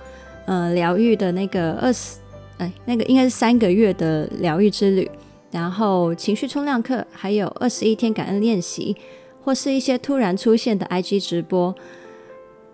[0.48, 2.18] 呃，疗愈的那个二十，
[2.58, 5.10] 哎，那个应该是三个月的疗愈之旅。
[5.52, 8.96] 然后情绪冲浪课，还有二十一天感恩练习，
[9.44, 11.74] 或是一些突然出现的 IG 直播。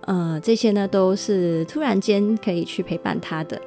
[0.01, 3.62] 呃，这些呢都是突然间可以去陪伴他的。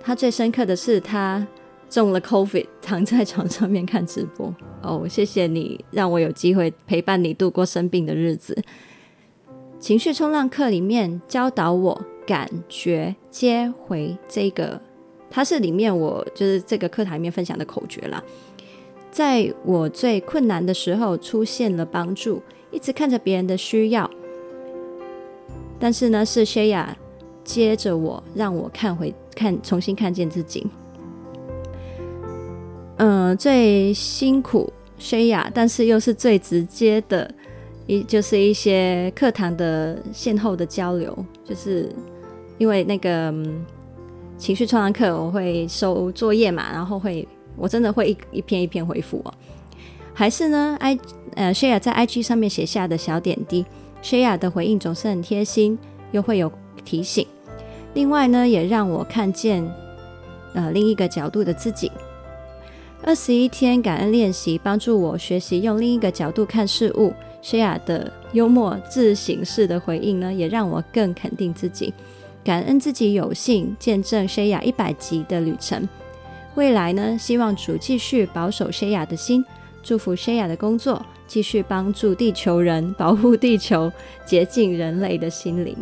[0.00, 1.44] 他最深刻的是，他
[1.88, 4.54] 中了 COVID， 躺在床上面看直播。
[4.82, 8.56] 哦，谢谢你让我有机会陪伴你度过生病的日子。
[9.80, 14.80] 情绪冲浪课里面教导我感觉接回这个，
[15.34, 18.22] 它是里面我就是这个课堂里面分享的口诀啦。
[19.10, 24.08] 在我最困难的时候出现了帮助，一直看着别人的需要。
[25.80, 26.86] 但是呢，是 Shaya
[27.42, 30.66] 接着我，让我看回看，重新看见自己。
[32.98, 37.28] 嗯、最辛苦 Shaya，但是又是最直接的，
[37.86, 41.90] 一就是一些课堂的线后的交流，就是
[42.58, 43.34] 因为那个、
[44.36, 49.32] 情绪创伤课，我会收作业嘛，然后会我真的会一一篇一篇回复哦。
[50.14, 50.98] 还是呢，I
[51.36, 53.64] 呃 Shaya 在 IG 上面写下的小点滴。
[54.02, 55.78] Shaya 的回应总是很贴心，
[56.10, 56.50] 又会有
[56.84, 57.26] 提醒。
[57.94, 59.64] 另外呢，也让我看见
[60.54, 61.90] 呃另一个角度的自己。
[63.04, 67.12] 二十一天感恩练习帮助我学习用另一个角度看事物。
[67.42, 71.92] Shaya 的幽默自省式的回应呢，也让我更肯定自己，
[72.44, 75.88] 感恩自己有幸见证 Shaya 一百集的旅程。
[76.54, 79.44] 未来呢，希望主继续保守 Shaya 的心，
[79.82, 81.04] 祝福 Shaya 的工作。
[81.28, 83.90] 继续帮助地球人，保护地球，
[84.26, 85.74] 洁净人类的心灵。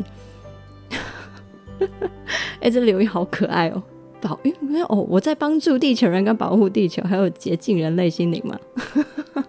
[1.80, 3.82] 哎、欸，这留言好可爱哦！
[4.20, 8.56] 保，因为哦，我在帮助地球人跟保护地球，还有洁净人类心灵嘛。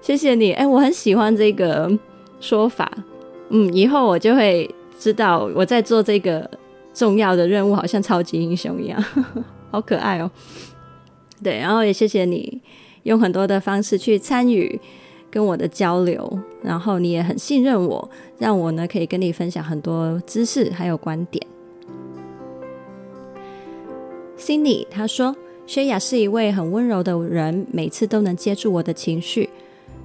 [0.00, 1.90] 谢谢你，哎、我很喜欢这个
[2.38, 2.88] 说法。
[3.48, 6.48] 嗯，以后我就会知道我在做这个
[6.92, 9.04] 重要的任务，好像超级英雄一样，
[9.70, 10.30] 好可爱哦。
[11.42, 12.60] 对，然后也谢谢你。
[13.02, 14.80] 用很多的方式去参与
[15.30, 21.46] 跟我的交流，然后你也很信任我，让我呢可以跟你分享很多知识还有观点。
[24.38, 29.50] Cindy 他说薛雅是一位很温柔的人，每次都能接住我的情绪，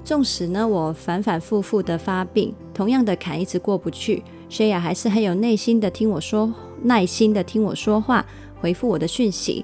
[0.04, 8.26] 纵使呢我反反复复的发病，同样的坎一直过不去，Shaya 还是很有耐心的听我说，耐心的听我说话，
[8.60, 9.64] 回复我的讯息，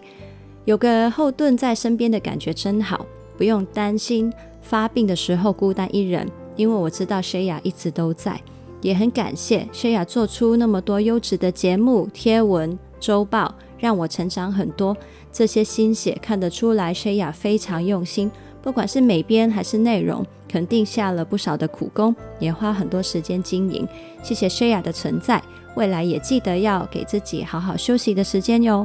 [0.65, 3.05] 有个后盾在身边的感觉真好。
[3.37, 8.39] 不用担心发病的时候孤单一人，因为我知道 Shaya 一直都在。
[8.81, 14.95] 也很感谢 Shaya 做出那么多优质的节目、贴文、周报，让我成长很多。
[15.33, 18.31] 这些心血看得出来，Shaya 非常用心，
[18.65, 23.87] 不管是美编还是内容，肯定下了不少的苦功，也花很多时间经营。
[24.23, 25.39] 谢谢 Shaya 的存在，
[25.75, 28.83] 未来也记得要给自己好好休息的时间哟。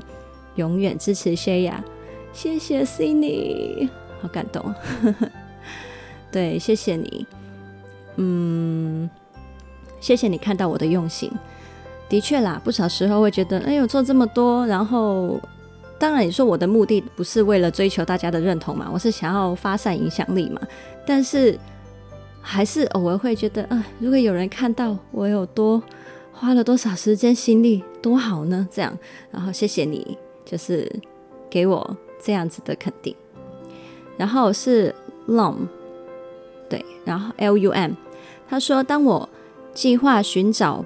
[0.56, 1.76] 永远支持 Shaya，
[2.34, 3.88] 谢谢 Cindy。
[4.20, 4.74] 好感动，
[6.30, 7.26] 对，谢谢你，
[8.16, 9.08] 嗯，
[9.98, 11.32] 谢谢你看到我的用心。
[12.06, 15.40] 的确啦，不少时候会觉得，哎呦，做这么多，然后，
[16.00, 20.58] 当然你说我的目的不是为了追求大家的认同嘛，我是想要发散影响力嘛。
[21.06, 21.58] 但是，
[22.40, 25.82] 还是偶尔会觉得，啊、如果有人看到我有多
[26.32, 28.66] 花了多少时间心力，多好呢？
[28.72, 28.98] 这样，
[29.30, 30.90] 然后谢谢你，就是
[31.50, 33.14] 给我这样子的肯定。
[34.16, 34.94] 然后是
[35.28, 35.68] Lum，
[36.70, 37.92] 对，然后 L U M，
[38.48, 39.28] 他说：“当我
[39.74, 40.82] 计划寻找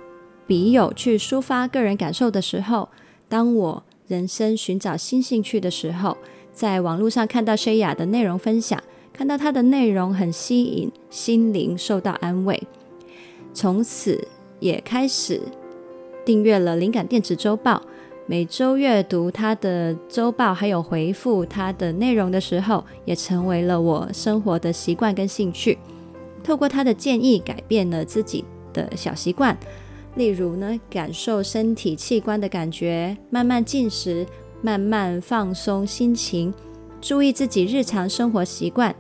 [0.47, 2.89] 笔友去抒发个人感受的时候，
[3.29, 3.83] 当我
[4.15, 6.17] 人生寻找新兴趣的时候，
[6.53, 8.81] 在网络上看到 Shaya 的内容分享，
[9.13, 12.63] 看到她的内容很吸引，心灵受到安慰，
[13.53, 14.29] 从此
[14.61, 15.41] 也开始
[16.25, 17.83] 订阅了灵感电子周报。”
[18.27, 25.77] 每周阅读他的周报，还有回复他的内容的时候，也成为了我生活的习惯跟兴趣。
[26.43, 28.43] 透过他的建议，改变了自己
[28.73, 29.55] 的小习惯，
[30.17, 34.27] 例如呢，感受身体器官的感觉，慢慢进食，
[34.63, 36.55] 慢慢放松心情，
[37.01, 38.95] 注意自己日常生活习惯，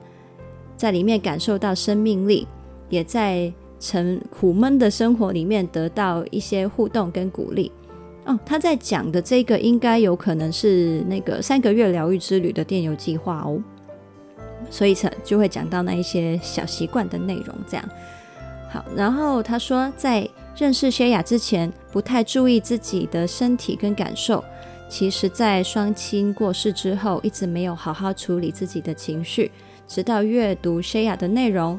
[0.76, 2.46] 在里面感受到生命力，
[2.88, 7.70] 也在沉苦闷的生活里面得到一些互动跟鼓励。
[8.24, 13.62] 哦，他在讲的这个应该有可能是那个三个月疗愈之旅的电邮计划哦，
[14.70, 17.54] 所以才就会讲到那一些小习惯的内容。
[17.68, 17.88] 这样
[18.70, 24.42] 好，然后他说，在认识薛雅之前，不太注意自己的身体跟感受。
[24.88, 29.50] 其实，在双亲过世之后，一直没有好好处理自己的情绪。
[29.88, 31.78] 直到阅读薛雅的内容，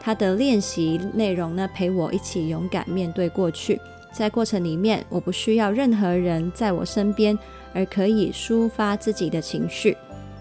[0.00, 3.80] 她的练习内容呢，陪我一起勇敢面对过去。
[4.12, 7.38] 在过程里面，我不需要任何人在我身边，
[7.72, 9.96] 而可以抒发自己的情绪。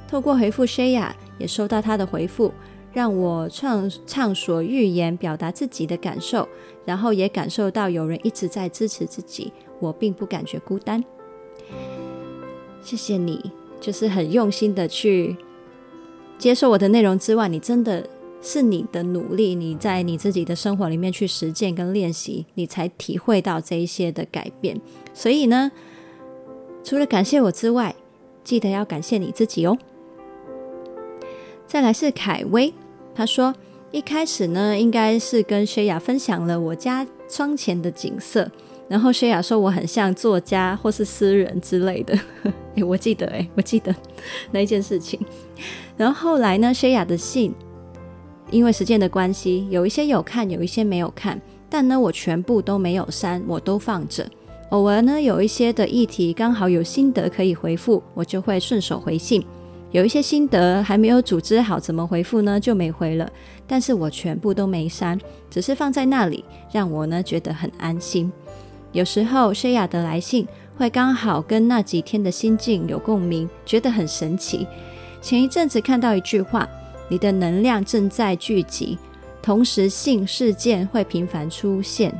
[0.07, 2.51] 透过回复薛雅，也收到她的回复。
[2.93, 6.47] 让我畅畅所欲言，表达自己的感受，
[6.85, 11.03] 然后也感受到有人一直在支持自己，我并不感觉孤单。
[12.81, 15.35] 谢谢你，就是很用心的去
[16.37, 18.07] 接受我的内容之外，你真的
[18.41, 24.79] 是你的努力，你在你自己的生活里面去实践跟练习，你才体会到这一些的改变。
[25.13, 25.71] 所以呢，
[26.83, 27.95] 除了感谢我之外，
[28.43, 29.77] 记得要感谢你自己哦。
[31.65, 32.71] 再来是凯威。
[33.15, 33.55] 他说
[33.95, 38.45] ：“一开始呢，应该是跟薛雅分享了我家窗前的景色，
[38.89, 42.13] 然后薛雅说我很像作家或是诗人之类的。
[42.75, 43.95] 哎，我记得，哎，我记得
[44.51, 45.17] 那一件事情。
[45.95, 47.55] 然后后来呢，薛雅的信，
[48.51, 54.27] 因为时间的关系，有一些有看，有一些没有看，但呢，我全部都没有删，我都放着。
[54.71, 59.41] 偶尔呢，有一些的议题刚好有心得可以回复，我就会顺手回信。”
[59.95, 62.59] 有一些心得还没有组织好，怎么回复呢？
[62.59, 63.31] 就没回了。
[63.65, 65.17] 但是我全部都没删，
[65.49, 68.29] 只是放在那里，让我呢觉得很安心。
[68.91, 70.45] 有时候谢雅的来信
[70.77, 74.67] 会刚好跟那几天的心境有共鸣，觉得很神奇。
[75.21, 76.67] 前一阵子看到一句话
[77.07, 78.97] ：“你的能量正在聚集，
[79.41, 82.13] 同时性事件会频繁出现。”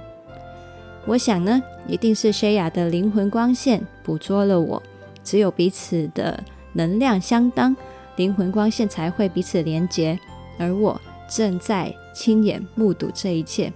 [1.05, 4.82] 我想呢，一定是谢雅的灵魂光线捕捉了我，
[5.26, 6.41] 只有彼此的。
[6.76, 7.76] 能量相当，
[8.17, 10.19] 灵魂光线才会彼此连结，
[10.59, 13.73] 而我正在亲眼目睹这一切。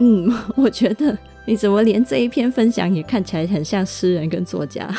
[0.00, 4.90] 嗯， 我觉得你怎么连这一篇分享也看起来很像诗人跟作家，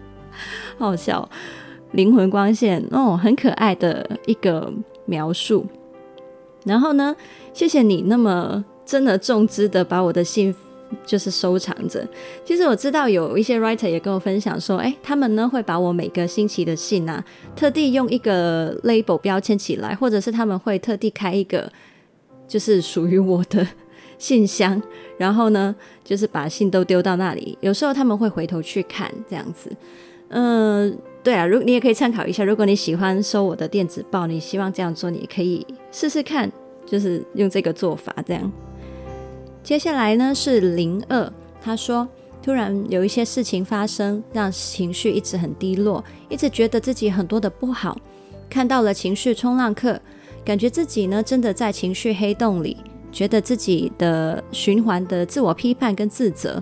[0.78, 1.28] 好笑。
[1.92, 4.72] 灵魂光线哦，很可爱的一个
[5.06, 5.66] 描述。
[6.64, 7.16] 然后呢，
[7.52, 10.69] 谢谢你那么真的重资的把我的幸福。
[11.04, 12.06] 就是收藏着。
[12.44, 17.24] 其实我知道有一些 writer 也跟我分享说，哎，他们呢会把我每个星期的信啊，
[17.54, 21.70] 特地用一个 label 标签起来，或者是他们会特地开一个
[22.46, 23.66] 就是属于我的
[24.18, 24.80] 信箱，
[25.18, 25.74] 然后呢，
[26.04, 27.56] 就是把信都丢到那里。
[27.60, 29.70] 有时候他们会回头去看这样子。
[30.28, 32.44] 嗯，对啊，如你也可以参考一下。
[32.44, 36.50] 如果你喜欢收我的电子报，你希望这样做，你可以试试看，
[36.86, 38.52] 就是用这个做法这样。
[39.62, 42.08] 接下来呢是零二，他说
[42.42, 47.96] 突然有一些事情发生，让情绪一直很低落，一直觉得自己很多的不好。
[48.48, 50.00] 看到了情绪冲浪课，
[50.44, 52.78] 感觉自己呢真的在情绪黑洞里，
[53.12, 56.60] 觉得自己的循环的自我批判跟自责，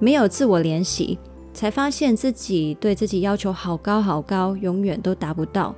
[0.00, 1.18] 没有自我怜惜，
[1.52, 5.74] 才发现自己对自己要求好高好高，永远都达不到。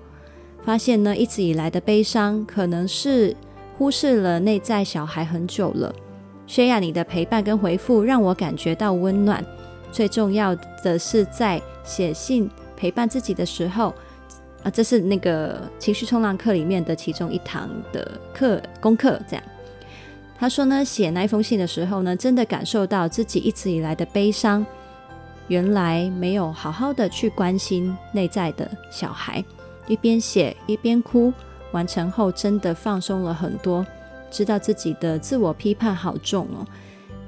[0.64, 3.36] 发现呢一直以来的悲伤，可能是
[3.76, 5.94] 忽视了内在小孩很久了。
[6.48, 9.44] 薛雅，你的陪伴跟回复让我感觉到温暖。
[9.92, 13.94] 最重要的是，在写信陪伴自己的时候，
[14.62, 19.20] 啊，这是那个情绪冲浪课里面的其中一堂的课功课。
[19.28, 19.44] 这样，
[20.38, 24.64] 他说呢，写那一封信的时候呢，真的感受到自己一直以来的悲伤，
[25.48, 29.44] 原来没有好好的去关心内在的小孩。
[29.86, 31.30] 一边写一边哭，
[31.72, 33.84] 完成后真的放松了很多。
[34.30, 36.66] 知道自己的自我批判好重哦，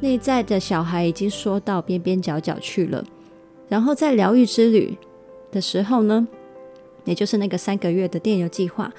[0.01, 3.05] 内在的小孩已经说到边边角角去了。
[3.69, 4.97] 然后在疗愈之旅
[5.53, 6.27] 的时候呢，
[7.05, 8.93] 也就是那个三个月的电邮计划，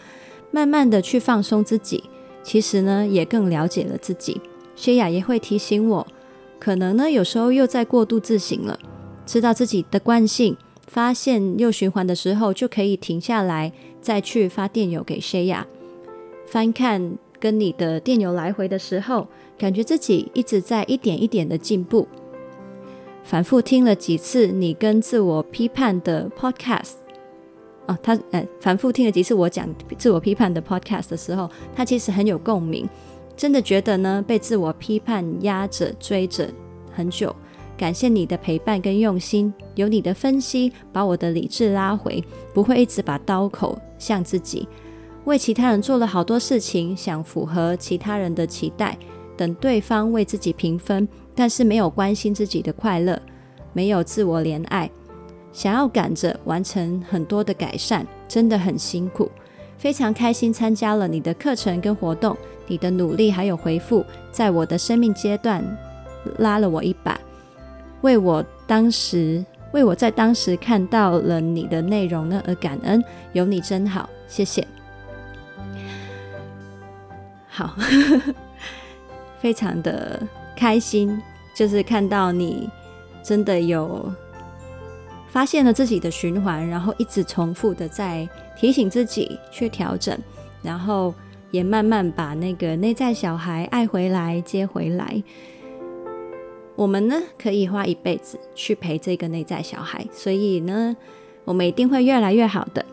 [0.50, 2.04] 慢慢的去放松自己，
[2.42, 4.40] 其实呢也更了解了自己。
[4.76, 6.08] 薛雅也会提醒我，
[6.60, 8.80] 可能呢有时候又在过度自省了，
[9.26, 10.56] 知道自己的惯性，
[10.88, 15.68] 发现又循环的时候，就可以停下来，再去发电邮给薛雅，
[16.48, 17.18] 翻看。
[17.42, 19.28] 跟你的电邮来回的时候，
[19.58, 22.08] 感觉自己一直在一点一点的进步。
[23.24, 26.94] 反复听了几次你跟自我批判的 podcast，
[27.88, 29.68] 哦，他呃，反复听了几次我讲
[29.98, 32.88] 自我批判的 podcast 的时候，他其实很有共鸣。
[33.36, 36.48] 真的觉得呢，被自我批判压着追着
[36.94, 37.36] 很久。
[37.78, 42.24] 感谢你的陪伴跟用心，有你的分析，把我的理智拉回，
[42.54, 44.68] 不会一直把刀口向自己。
[45.26, 48.98] 为其他人做了好多事情，想符合其他人的期待，
[49.38, 53.22] 等对方为自己评分，但是没有关心自己的快乐，
[53.72, 54.90] 没有自我怜爱，
[55.54, 59.30] 想要赶着完成很多的改善，真的很辛苦。
[59.78, 62.36] 非常开心参加了你的课程跟活动，
[62.68, 65.64] 你的努力还有回复，在我的生命阶段
[66.40, 67.20] 拉了我一把，
[68.02, 73.04] 为我当时为我在当时看到了你的内容呢而感恩，
[73.34, 74.68] 有你真好，谢谢。
[77.52, 77.76] 好，
[79.40, 80.20] 非常的
[80.58, 81.22] 开心，
[81.54, 82.68] 就是看到你
[83.22, 84.12] 真的有
[85.28, 88.28] 发现了自己的循环，然后一直重复的在
[88.58, 90.18] 提醒自己去调整，
[90.64, 91.14] 然后。
[91.52, 95.22] 也慢慢把那个内在小孩爱回来、接回来。
[96.78, 100.96] 我们呢，可以花一辈子去陪这个内在小孩，所以呢，
[101.44, 102.86] 我们一定会越来越好的。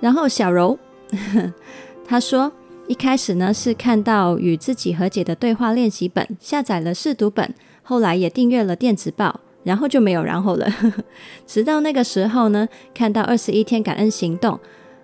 [0.00, 0.78] 然后小柔
[2.06, 2.52] 他说，
[2.86, 10.68] 一开始呢是看到与自己和解的对话练习本，下载了试读本，后来也订阅了电子报，然后就没有然后了。
[11.46, 14.58] 直到那个时候呢，看到二十一天感恩行动。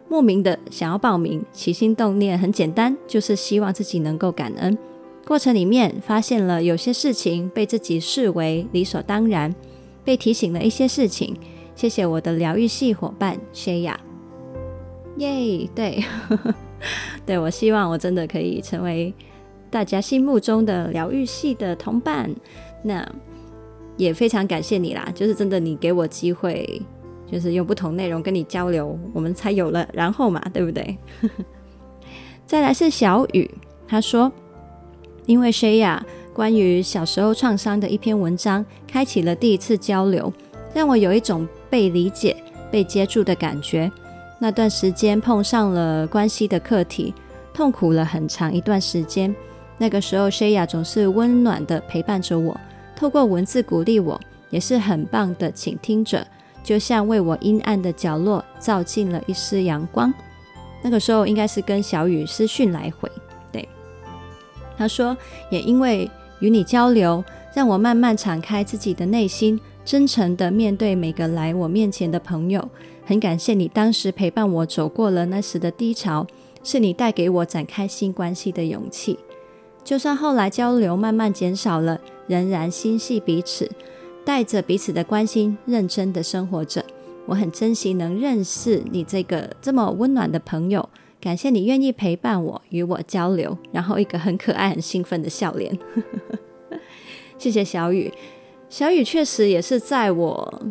[0.08, 4.76] 莫名的想要报名，起心动念很简单，就是希望自己能够感恩。
[5.26, 9.54] 过程里面发现了有些事情被自己视为理所当然，
[10.04, 11.34] 被提醒了一些事情。
[11.74, 13.94] 谢谢我的疗愈系伙伴 Shaya，
[15.18, 15.68] 耶！
[15.74, 16.04] 对，
[17.26, 19.14] 对，我希望我真的可以成为
[19.70, 22.30] 大家心目中的疗愈系的同伴。
[22.82, 23.06] 那
[23.96, 26.82] 也非常感谢你啦，就是真的你给我机会。
[27.30, 30.98] 就是用不同内容跟你交流，我们才有了然后嘛，对不对？
[32.44, 33.50] 再来是小雨，
[33.88, 34.30] 他说，
[35.24, 35.98] 因为 Shaya
[36.34, 40.30] 关于小时候创伤的一篇文章，开启了第一次交流，
[40.74, 42.36] 让我有一种被理解、
[42.70, 43.90] 被接住的感觉。
[44.42, 47.14] 那段时间碰上了关系的课题，
[47.54, 49.32] 痛苦了很长一段时间。
[49.78, 52.60] 那个时候，Shaya 总是温暖的陪伴着我，
[52.96, 54.20] 透过文字鼓励我，
[54.50, 56.26] 也是很棒的倾听者。
[56.64, 60.12] 就像为我阴暗的角落照进了一丝阳光。
[60.82, 63.08] 那个时候应该是跟小雨私讯来回，
[63.52, 63.68] 对。
[64.76, 65.16] 他说，
[65.52, 67.24] 也因为与你交流，
[67.54, 72.68] 让我慢慢敞开自己的内心，真诚地面对每个来我面前的朋友。
[73.04, 76.26] 很感谢你当时陪伴我走过了那时的低潮，
[76.62, 79.18] 是你带给我展开新关系的勇气。
[79.84, 83.70] 就算后来交流慢慢减少了，仍然心系彼此。
[84.24, 86.84] 带着彼此的关心，认真的生活着。
[87.26, 90.88] 我很珍惜能认识你这个这么温暖的朋友。
[91.20, 93.58] 感谢你愿意陪伴我，与我交流。
[93.72, 95.76] 然后一个很可爱、很兴奋的笑脸。
[97.36, 98.12] 谢谢小雨。
[98.68, 100.62] 小雨确实也是在我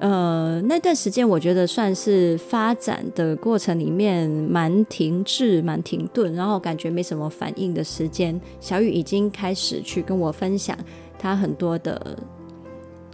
[0.00, 8.40] 呃那段时间，我觉得算是发展的过程里面蛮停滞、蛮停顿，然后感觉没什么反应的时间。
[8.58, 10.76] 小雨已经开始去跟我分享
[11.16, 12.18] 他很多的。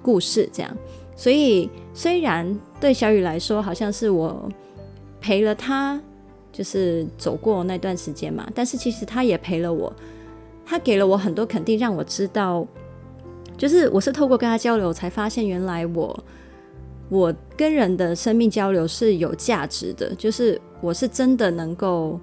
[0.02, 0.70] 故事这样，
[1.16, 4.48] 所以虽然对小雨来说好像是我
[5.20, 6.00] 陪了他，
[6.52, 9.92] 就是走过那段时间嘛，但是其实他也陪了我，
[10.64, 12.64] 他给了我很多肯定，让我知道，
[13.58, 16.16] 就是我是透过跟他交流，才发现原来我
[17.08, 22.18] 我跟人的生命交流是有价值的，就是我是真的能够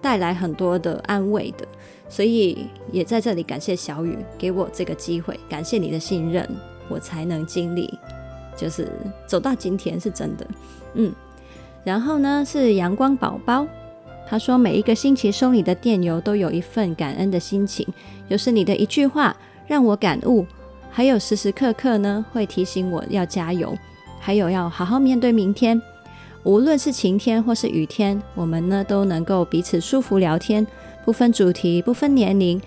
[0.00, 1.66] 带来很多的安慰的，
[2.08, 6.48] 所以也在这里感谢小雨给我这个机会，感谢你的信任。
[6.88, 7.92] 我才能经历，
[8.56, 8.88] 就是
[9.26, 10.46] 走到今天是真的，
[10.94, 11.12] 嗯。
[11.82, 13.66] 然后呢，是阳光宝宝，
[14.28, 17.84] 他说每一个星期收你的电邮都有一份感恩的心情，
[18.28, 20.46] 又是你的一句话让我感悟，
[20.90, 23.76] 还有时时刻刻呢会提醒我要加油，
[24.26, 25.80] 还有要好好面对明天。
[26.42, 30.66] 无论是晴天或是雨天，我们呢都能够彼此舒服聊天，
[31.04, 32.60] 不分主题，不分年龄。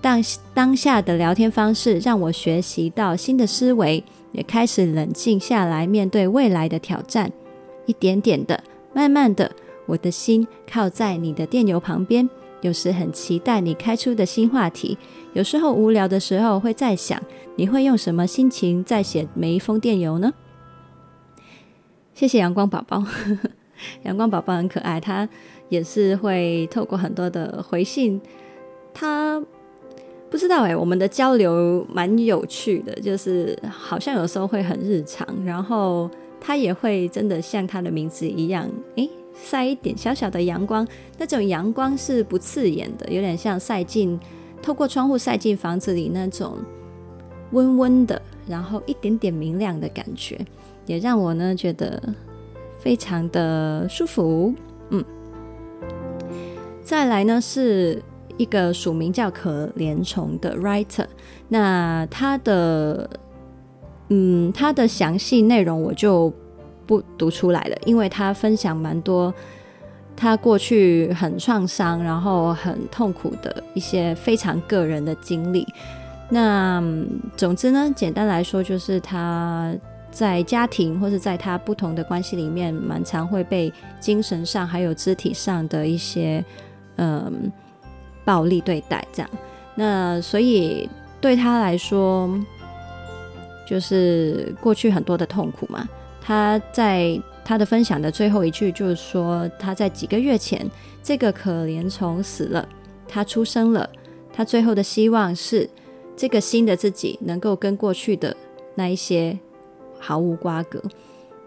[0.00, 0.20] 当
[0.52, 4.02] 当下的聊天方式让我学习到新的思维，
[4.32, 7.30] 也开始冷静下来面对未来的挑战。
[7.86, 8.60] 一点点的，
[8.92, 9.52] 慢慢的，
[9.86, 12.28] 我的心靠在你的电邮旁边。
[12.60, 14.98] 有时很期待你开出的新话题，
[15.32, 17.22] 有时候无聊的时候会在想，
[17.54, 20.32] 你会用什么心情在写每一封电邮呢？
[22.14, 23.04] 谢谢阳光宝宝，
[24.04, 25.28] 阳光宝宝很可爱，他
[25.68, 28.20] 也是会透过很多的回信，
[28.92, 29.42] 他。
[30.30, 36.10] 不知道哎、我们的交流蛮有趣的，就是好像有时候会很日常，然后
[36.40, 40.84] 他也会真的像他的名字一样，诶，晒一点小小的阳光，
[41.18, 44.18] 那种阳光是不刺眼的，有点像晒进
[44.60, 46.56] 透过窗户晒进房子里那种
[47.52, 50.36] 温温的，然后一点点明亮的感觉，
[50.86, 52.02] 也让我呢觉得
[52.80, 54.54] 非常的舒服。
[54.90, 55.04] 嗯，
[56.82, 58.02] 再来呢是。
[58.36, 61.06] 一个署名叫可怜虫的 writer，
[61.46, 63.08] 那他的
[64.08, 66.32] 嗯，他的详细内容我就
[66.84, 69.32] 不读出来了，因为他分享蛮多
[70.16, 75.64] 他过去很创伤，然后很痛苦的一些非常个人的经历。
[76.28, 76.82] 那
[77.36, 79.72] 总之呢，简单来说，就是他
[80.14, 86.42] 在家庭或者在他不同的关系里面，蛮常会被精神上还有肢体上的一些
[86.96, 87.50] 嗯
[88.24, 89.04] 暴力对待。
[89.12, 89.30] 这样，
[89.74, 90.88] 那所以
[91.20, 92.30] 对他来说，
[93.68, 95.86] 就是过去很多的痛苦嘛。
[96.20, 97.20] 他在。
[97.46, 100.66] 他的分享的最后一句就是说，他在几个月前，
[101.02, 102.66] 这个可怜虫死了，
[103.06, 103.86] 他出生了。
[104.32, 105.68] 他最后的希望是，
[106.16, 108.34] 这个新的自己能够跟过去的
[108.74, 109.38] 那一些
[110.04, 110.82] 毫无瓜葛。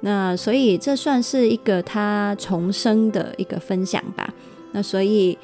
[0.02, 4.34] 那所以这算是一个他重生的一个分享吧。
[4.72, 5.38] 那所以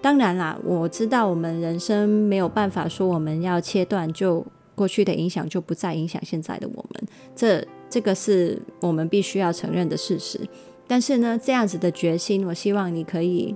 [0.00, 4.44] 当然啦，我知道我们人生没有办法说我们要切断，就
[4.74, 7.08] 过去的影响就不再影响现在的我们。
[7.36, 7.64] 这。
[7.90, 10.40] 这个是我们必须要承认的事实，
[10.88, 13.54] 但是呢，这样子的决心，我希望你可以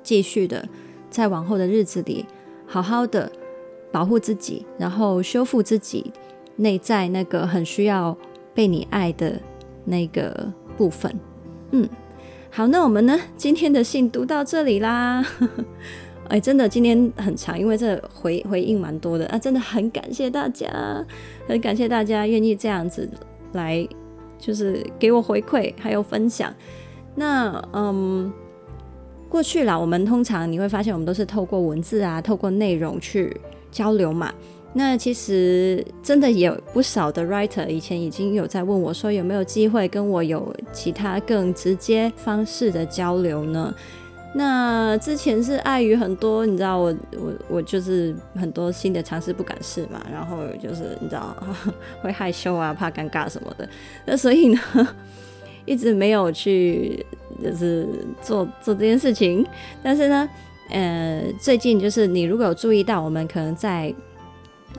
[0.00, 0.68] 继续的
[1.10, 2.24] 在往后的日子里，
[2.68, 3.32] 好好的
[3.90, 6.12] 保护自己，然后修复自己
[6.56, 8.16] 内在那个很需要
[8.54, 9.40] 被你爱的
[9.84, 11.14] 那个部分。
[11.70, 11.88] 嗯，
[12.50, 15.24] 好，那我们呢，今天的信读到这里啦。
[16.28, 20.66] 哎，真的今天很长，因为这回回应蛮多的啊，真的很感谢大家，
[21.46, 23.06] 很感谢大家愿意这样子。
[23.52, 23.86] 来，
[24.38, 26.54] 就是给我回馈，还有分享。
[27.14, 28.32] 那嗯，
[29.28, 33.38] 过去啦，我们通常你会发现，我们都是透过文字啊，透过内容去
[33.70, 34.32] 交流嘛。
[34.74, 43.74] 那其实真的有不少的 writer 以前已经有在问我说，有没有机会跟我有其他更直接方式的交流呢？
[44.34, 51.36] 那之前是碍于很多，你知道我我我就是很多新的尝试不敢试嘛，然后就是你知道
[52.00, 53.68] 会害羞啊，怕尴尬什么的，
[54.06, 54.58] 那所以呢，
[55.66, 57.04] 一直没有去
[57.44, 57.86] 就是
[58.22, 59.46] 做做这件事情。
[59.82, 60.26] 但是呢，
[60.70, 63.94] 呃，最近就是你如果有注意到，我们可能在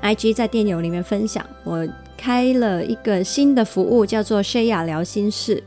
[0.03, 1.87] IG 在电邮里面分享，我
[2.17, 5.63] 开了一个新的服务，叫做 Shaya 聊心事。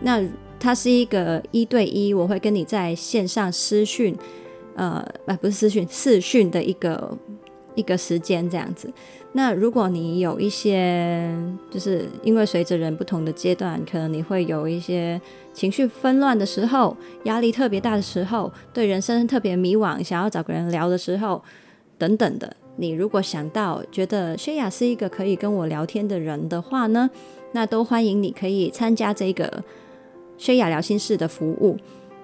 [0.00, 0.20] 那
[0.58, 4.16] 它是一个一对一，我会跟你在线上私讯，
[4.74, 7.16] 呃，啊不是私讯，视讯的一个
[7.76, 8.92] 一个时间这样子。
[9.32, 11.30] 那如果你有一些，
[11.70, 15.20] 就是因为随着人不同的阶段，可能你会有一些
[15.52, 21.40] 情绪纷乱的时候，压力特别大的时候，对人生特别迷惘，想要找个人聊的时候，
[21.96, 27.10] 等等的，你如果想到觉得薛雅是一个可以跟我聊天的人的话呢，
[27.52, 29.64] 那都欢迎你可以参加这个。
[30.38, 31.78] 薛雅聊心事的服务，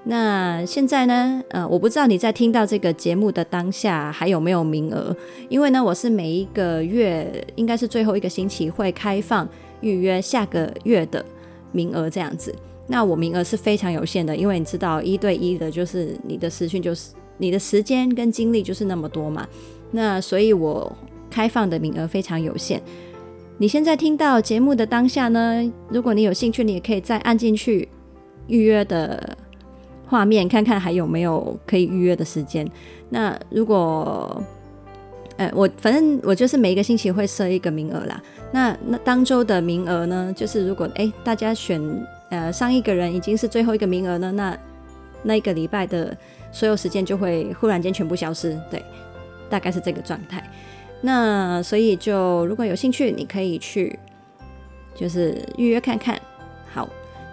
[0.04, 1.42] 那现在呢？
[1.48, 5.16] 呃，我不知道你在听到这个节目的当下还有没有名额，
[5.48, 9.48] 因为呢，我是每一个月应该是最后一个星期会开放
[9.80, 11.24] 预约下个月的
[11.72, 12.54] 名额这样子。
[12.86, 19.48] 那我名额是非常有限的，因为你知道一对一的，就是你的时讯就是你的时间跟精力就是那么多嘛。
[19.92, 20.92] 那所以我
[21.30, 22.82] 开放的名额非常有限。
[23.58, 27.88] 你现在听到节目的当下呢，如果你有兴趣，你也可以再按进去。
[28.48, 29.36] 预约的
[30.04, 32.68] 画面，看看还有没有可以预约的时间。
[33.08, 34.42] 那如果，
[35.36, 38.20] 呃，我反正我就是每一个星期会设一个名额啦。
[38.50, 41.80] 那那当周的名额呢，就是如果哎大家选
[42.30, 44.58] 呃上一个人已经是最后一个名额呢，那
[45.22, 46.14] 那一个礼拜的
[46.50, 48.60] 所有时间就会忽然间全部消失。
[48.68, 48.84] 对，
[49.52, 50.42] 大概是这个状态。
[51.02, 53.98] 那所以就如果有兴趣，你可以去
[54.94, 56.18] 就是预约看看。
[56.72, 56.88] 好。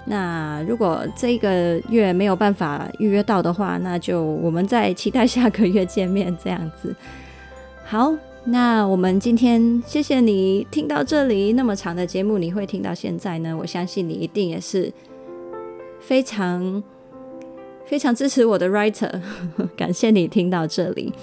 [0.06, 6.96] 那如果这个月没有办法预约到的话，那就我们再期待下个月见面这样子。
[7.86, 8.12] 好，
[8.46, 13.56] 那我们今天谢谢你听到这里那么长的节目，你会听到现在呢？
[13.56, 14.92] 我相信你一定也是
[16.00, 16.82] 非常
[17.86, 19.22] 非常支持我的 writer，
[19.78, 21.14] 感谢你听到这里。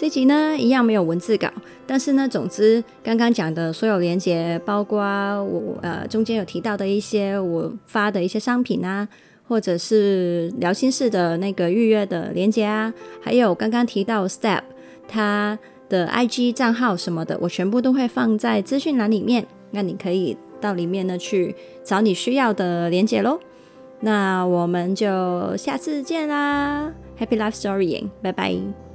[0.00, 1.50] 这集呢，一样没有文字稿，
[1.84, 5.00] 但是呢，总之刚刚讲的所有连接，包括
[5.42, 9.08] 我呃中间有提到的一些我发的一些商品啊，
[9.48, 14.60] 或者是聊心事的那个预约的连接啊，还有刚刚提到 Step
[15.08, 23.40] 他的 IG 账号什么的，我全部都会放在资讯栏里面，那你可以到里面呢去找你需要的连接喽。
[24.02, 28.87] 那我们就下次见啦，Happy Life Storying，拜拜。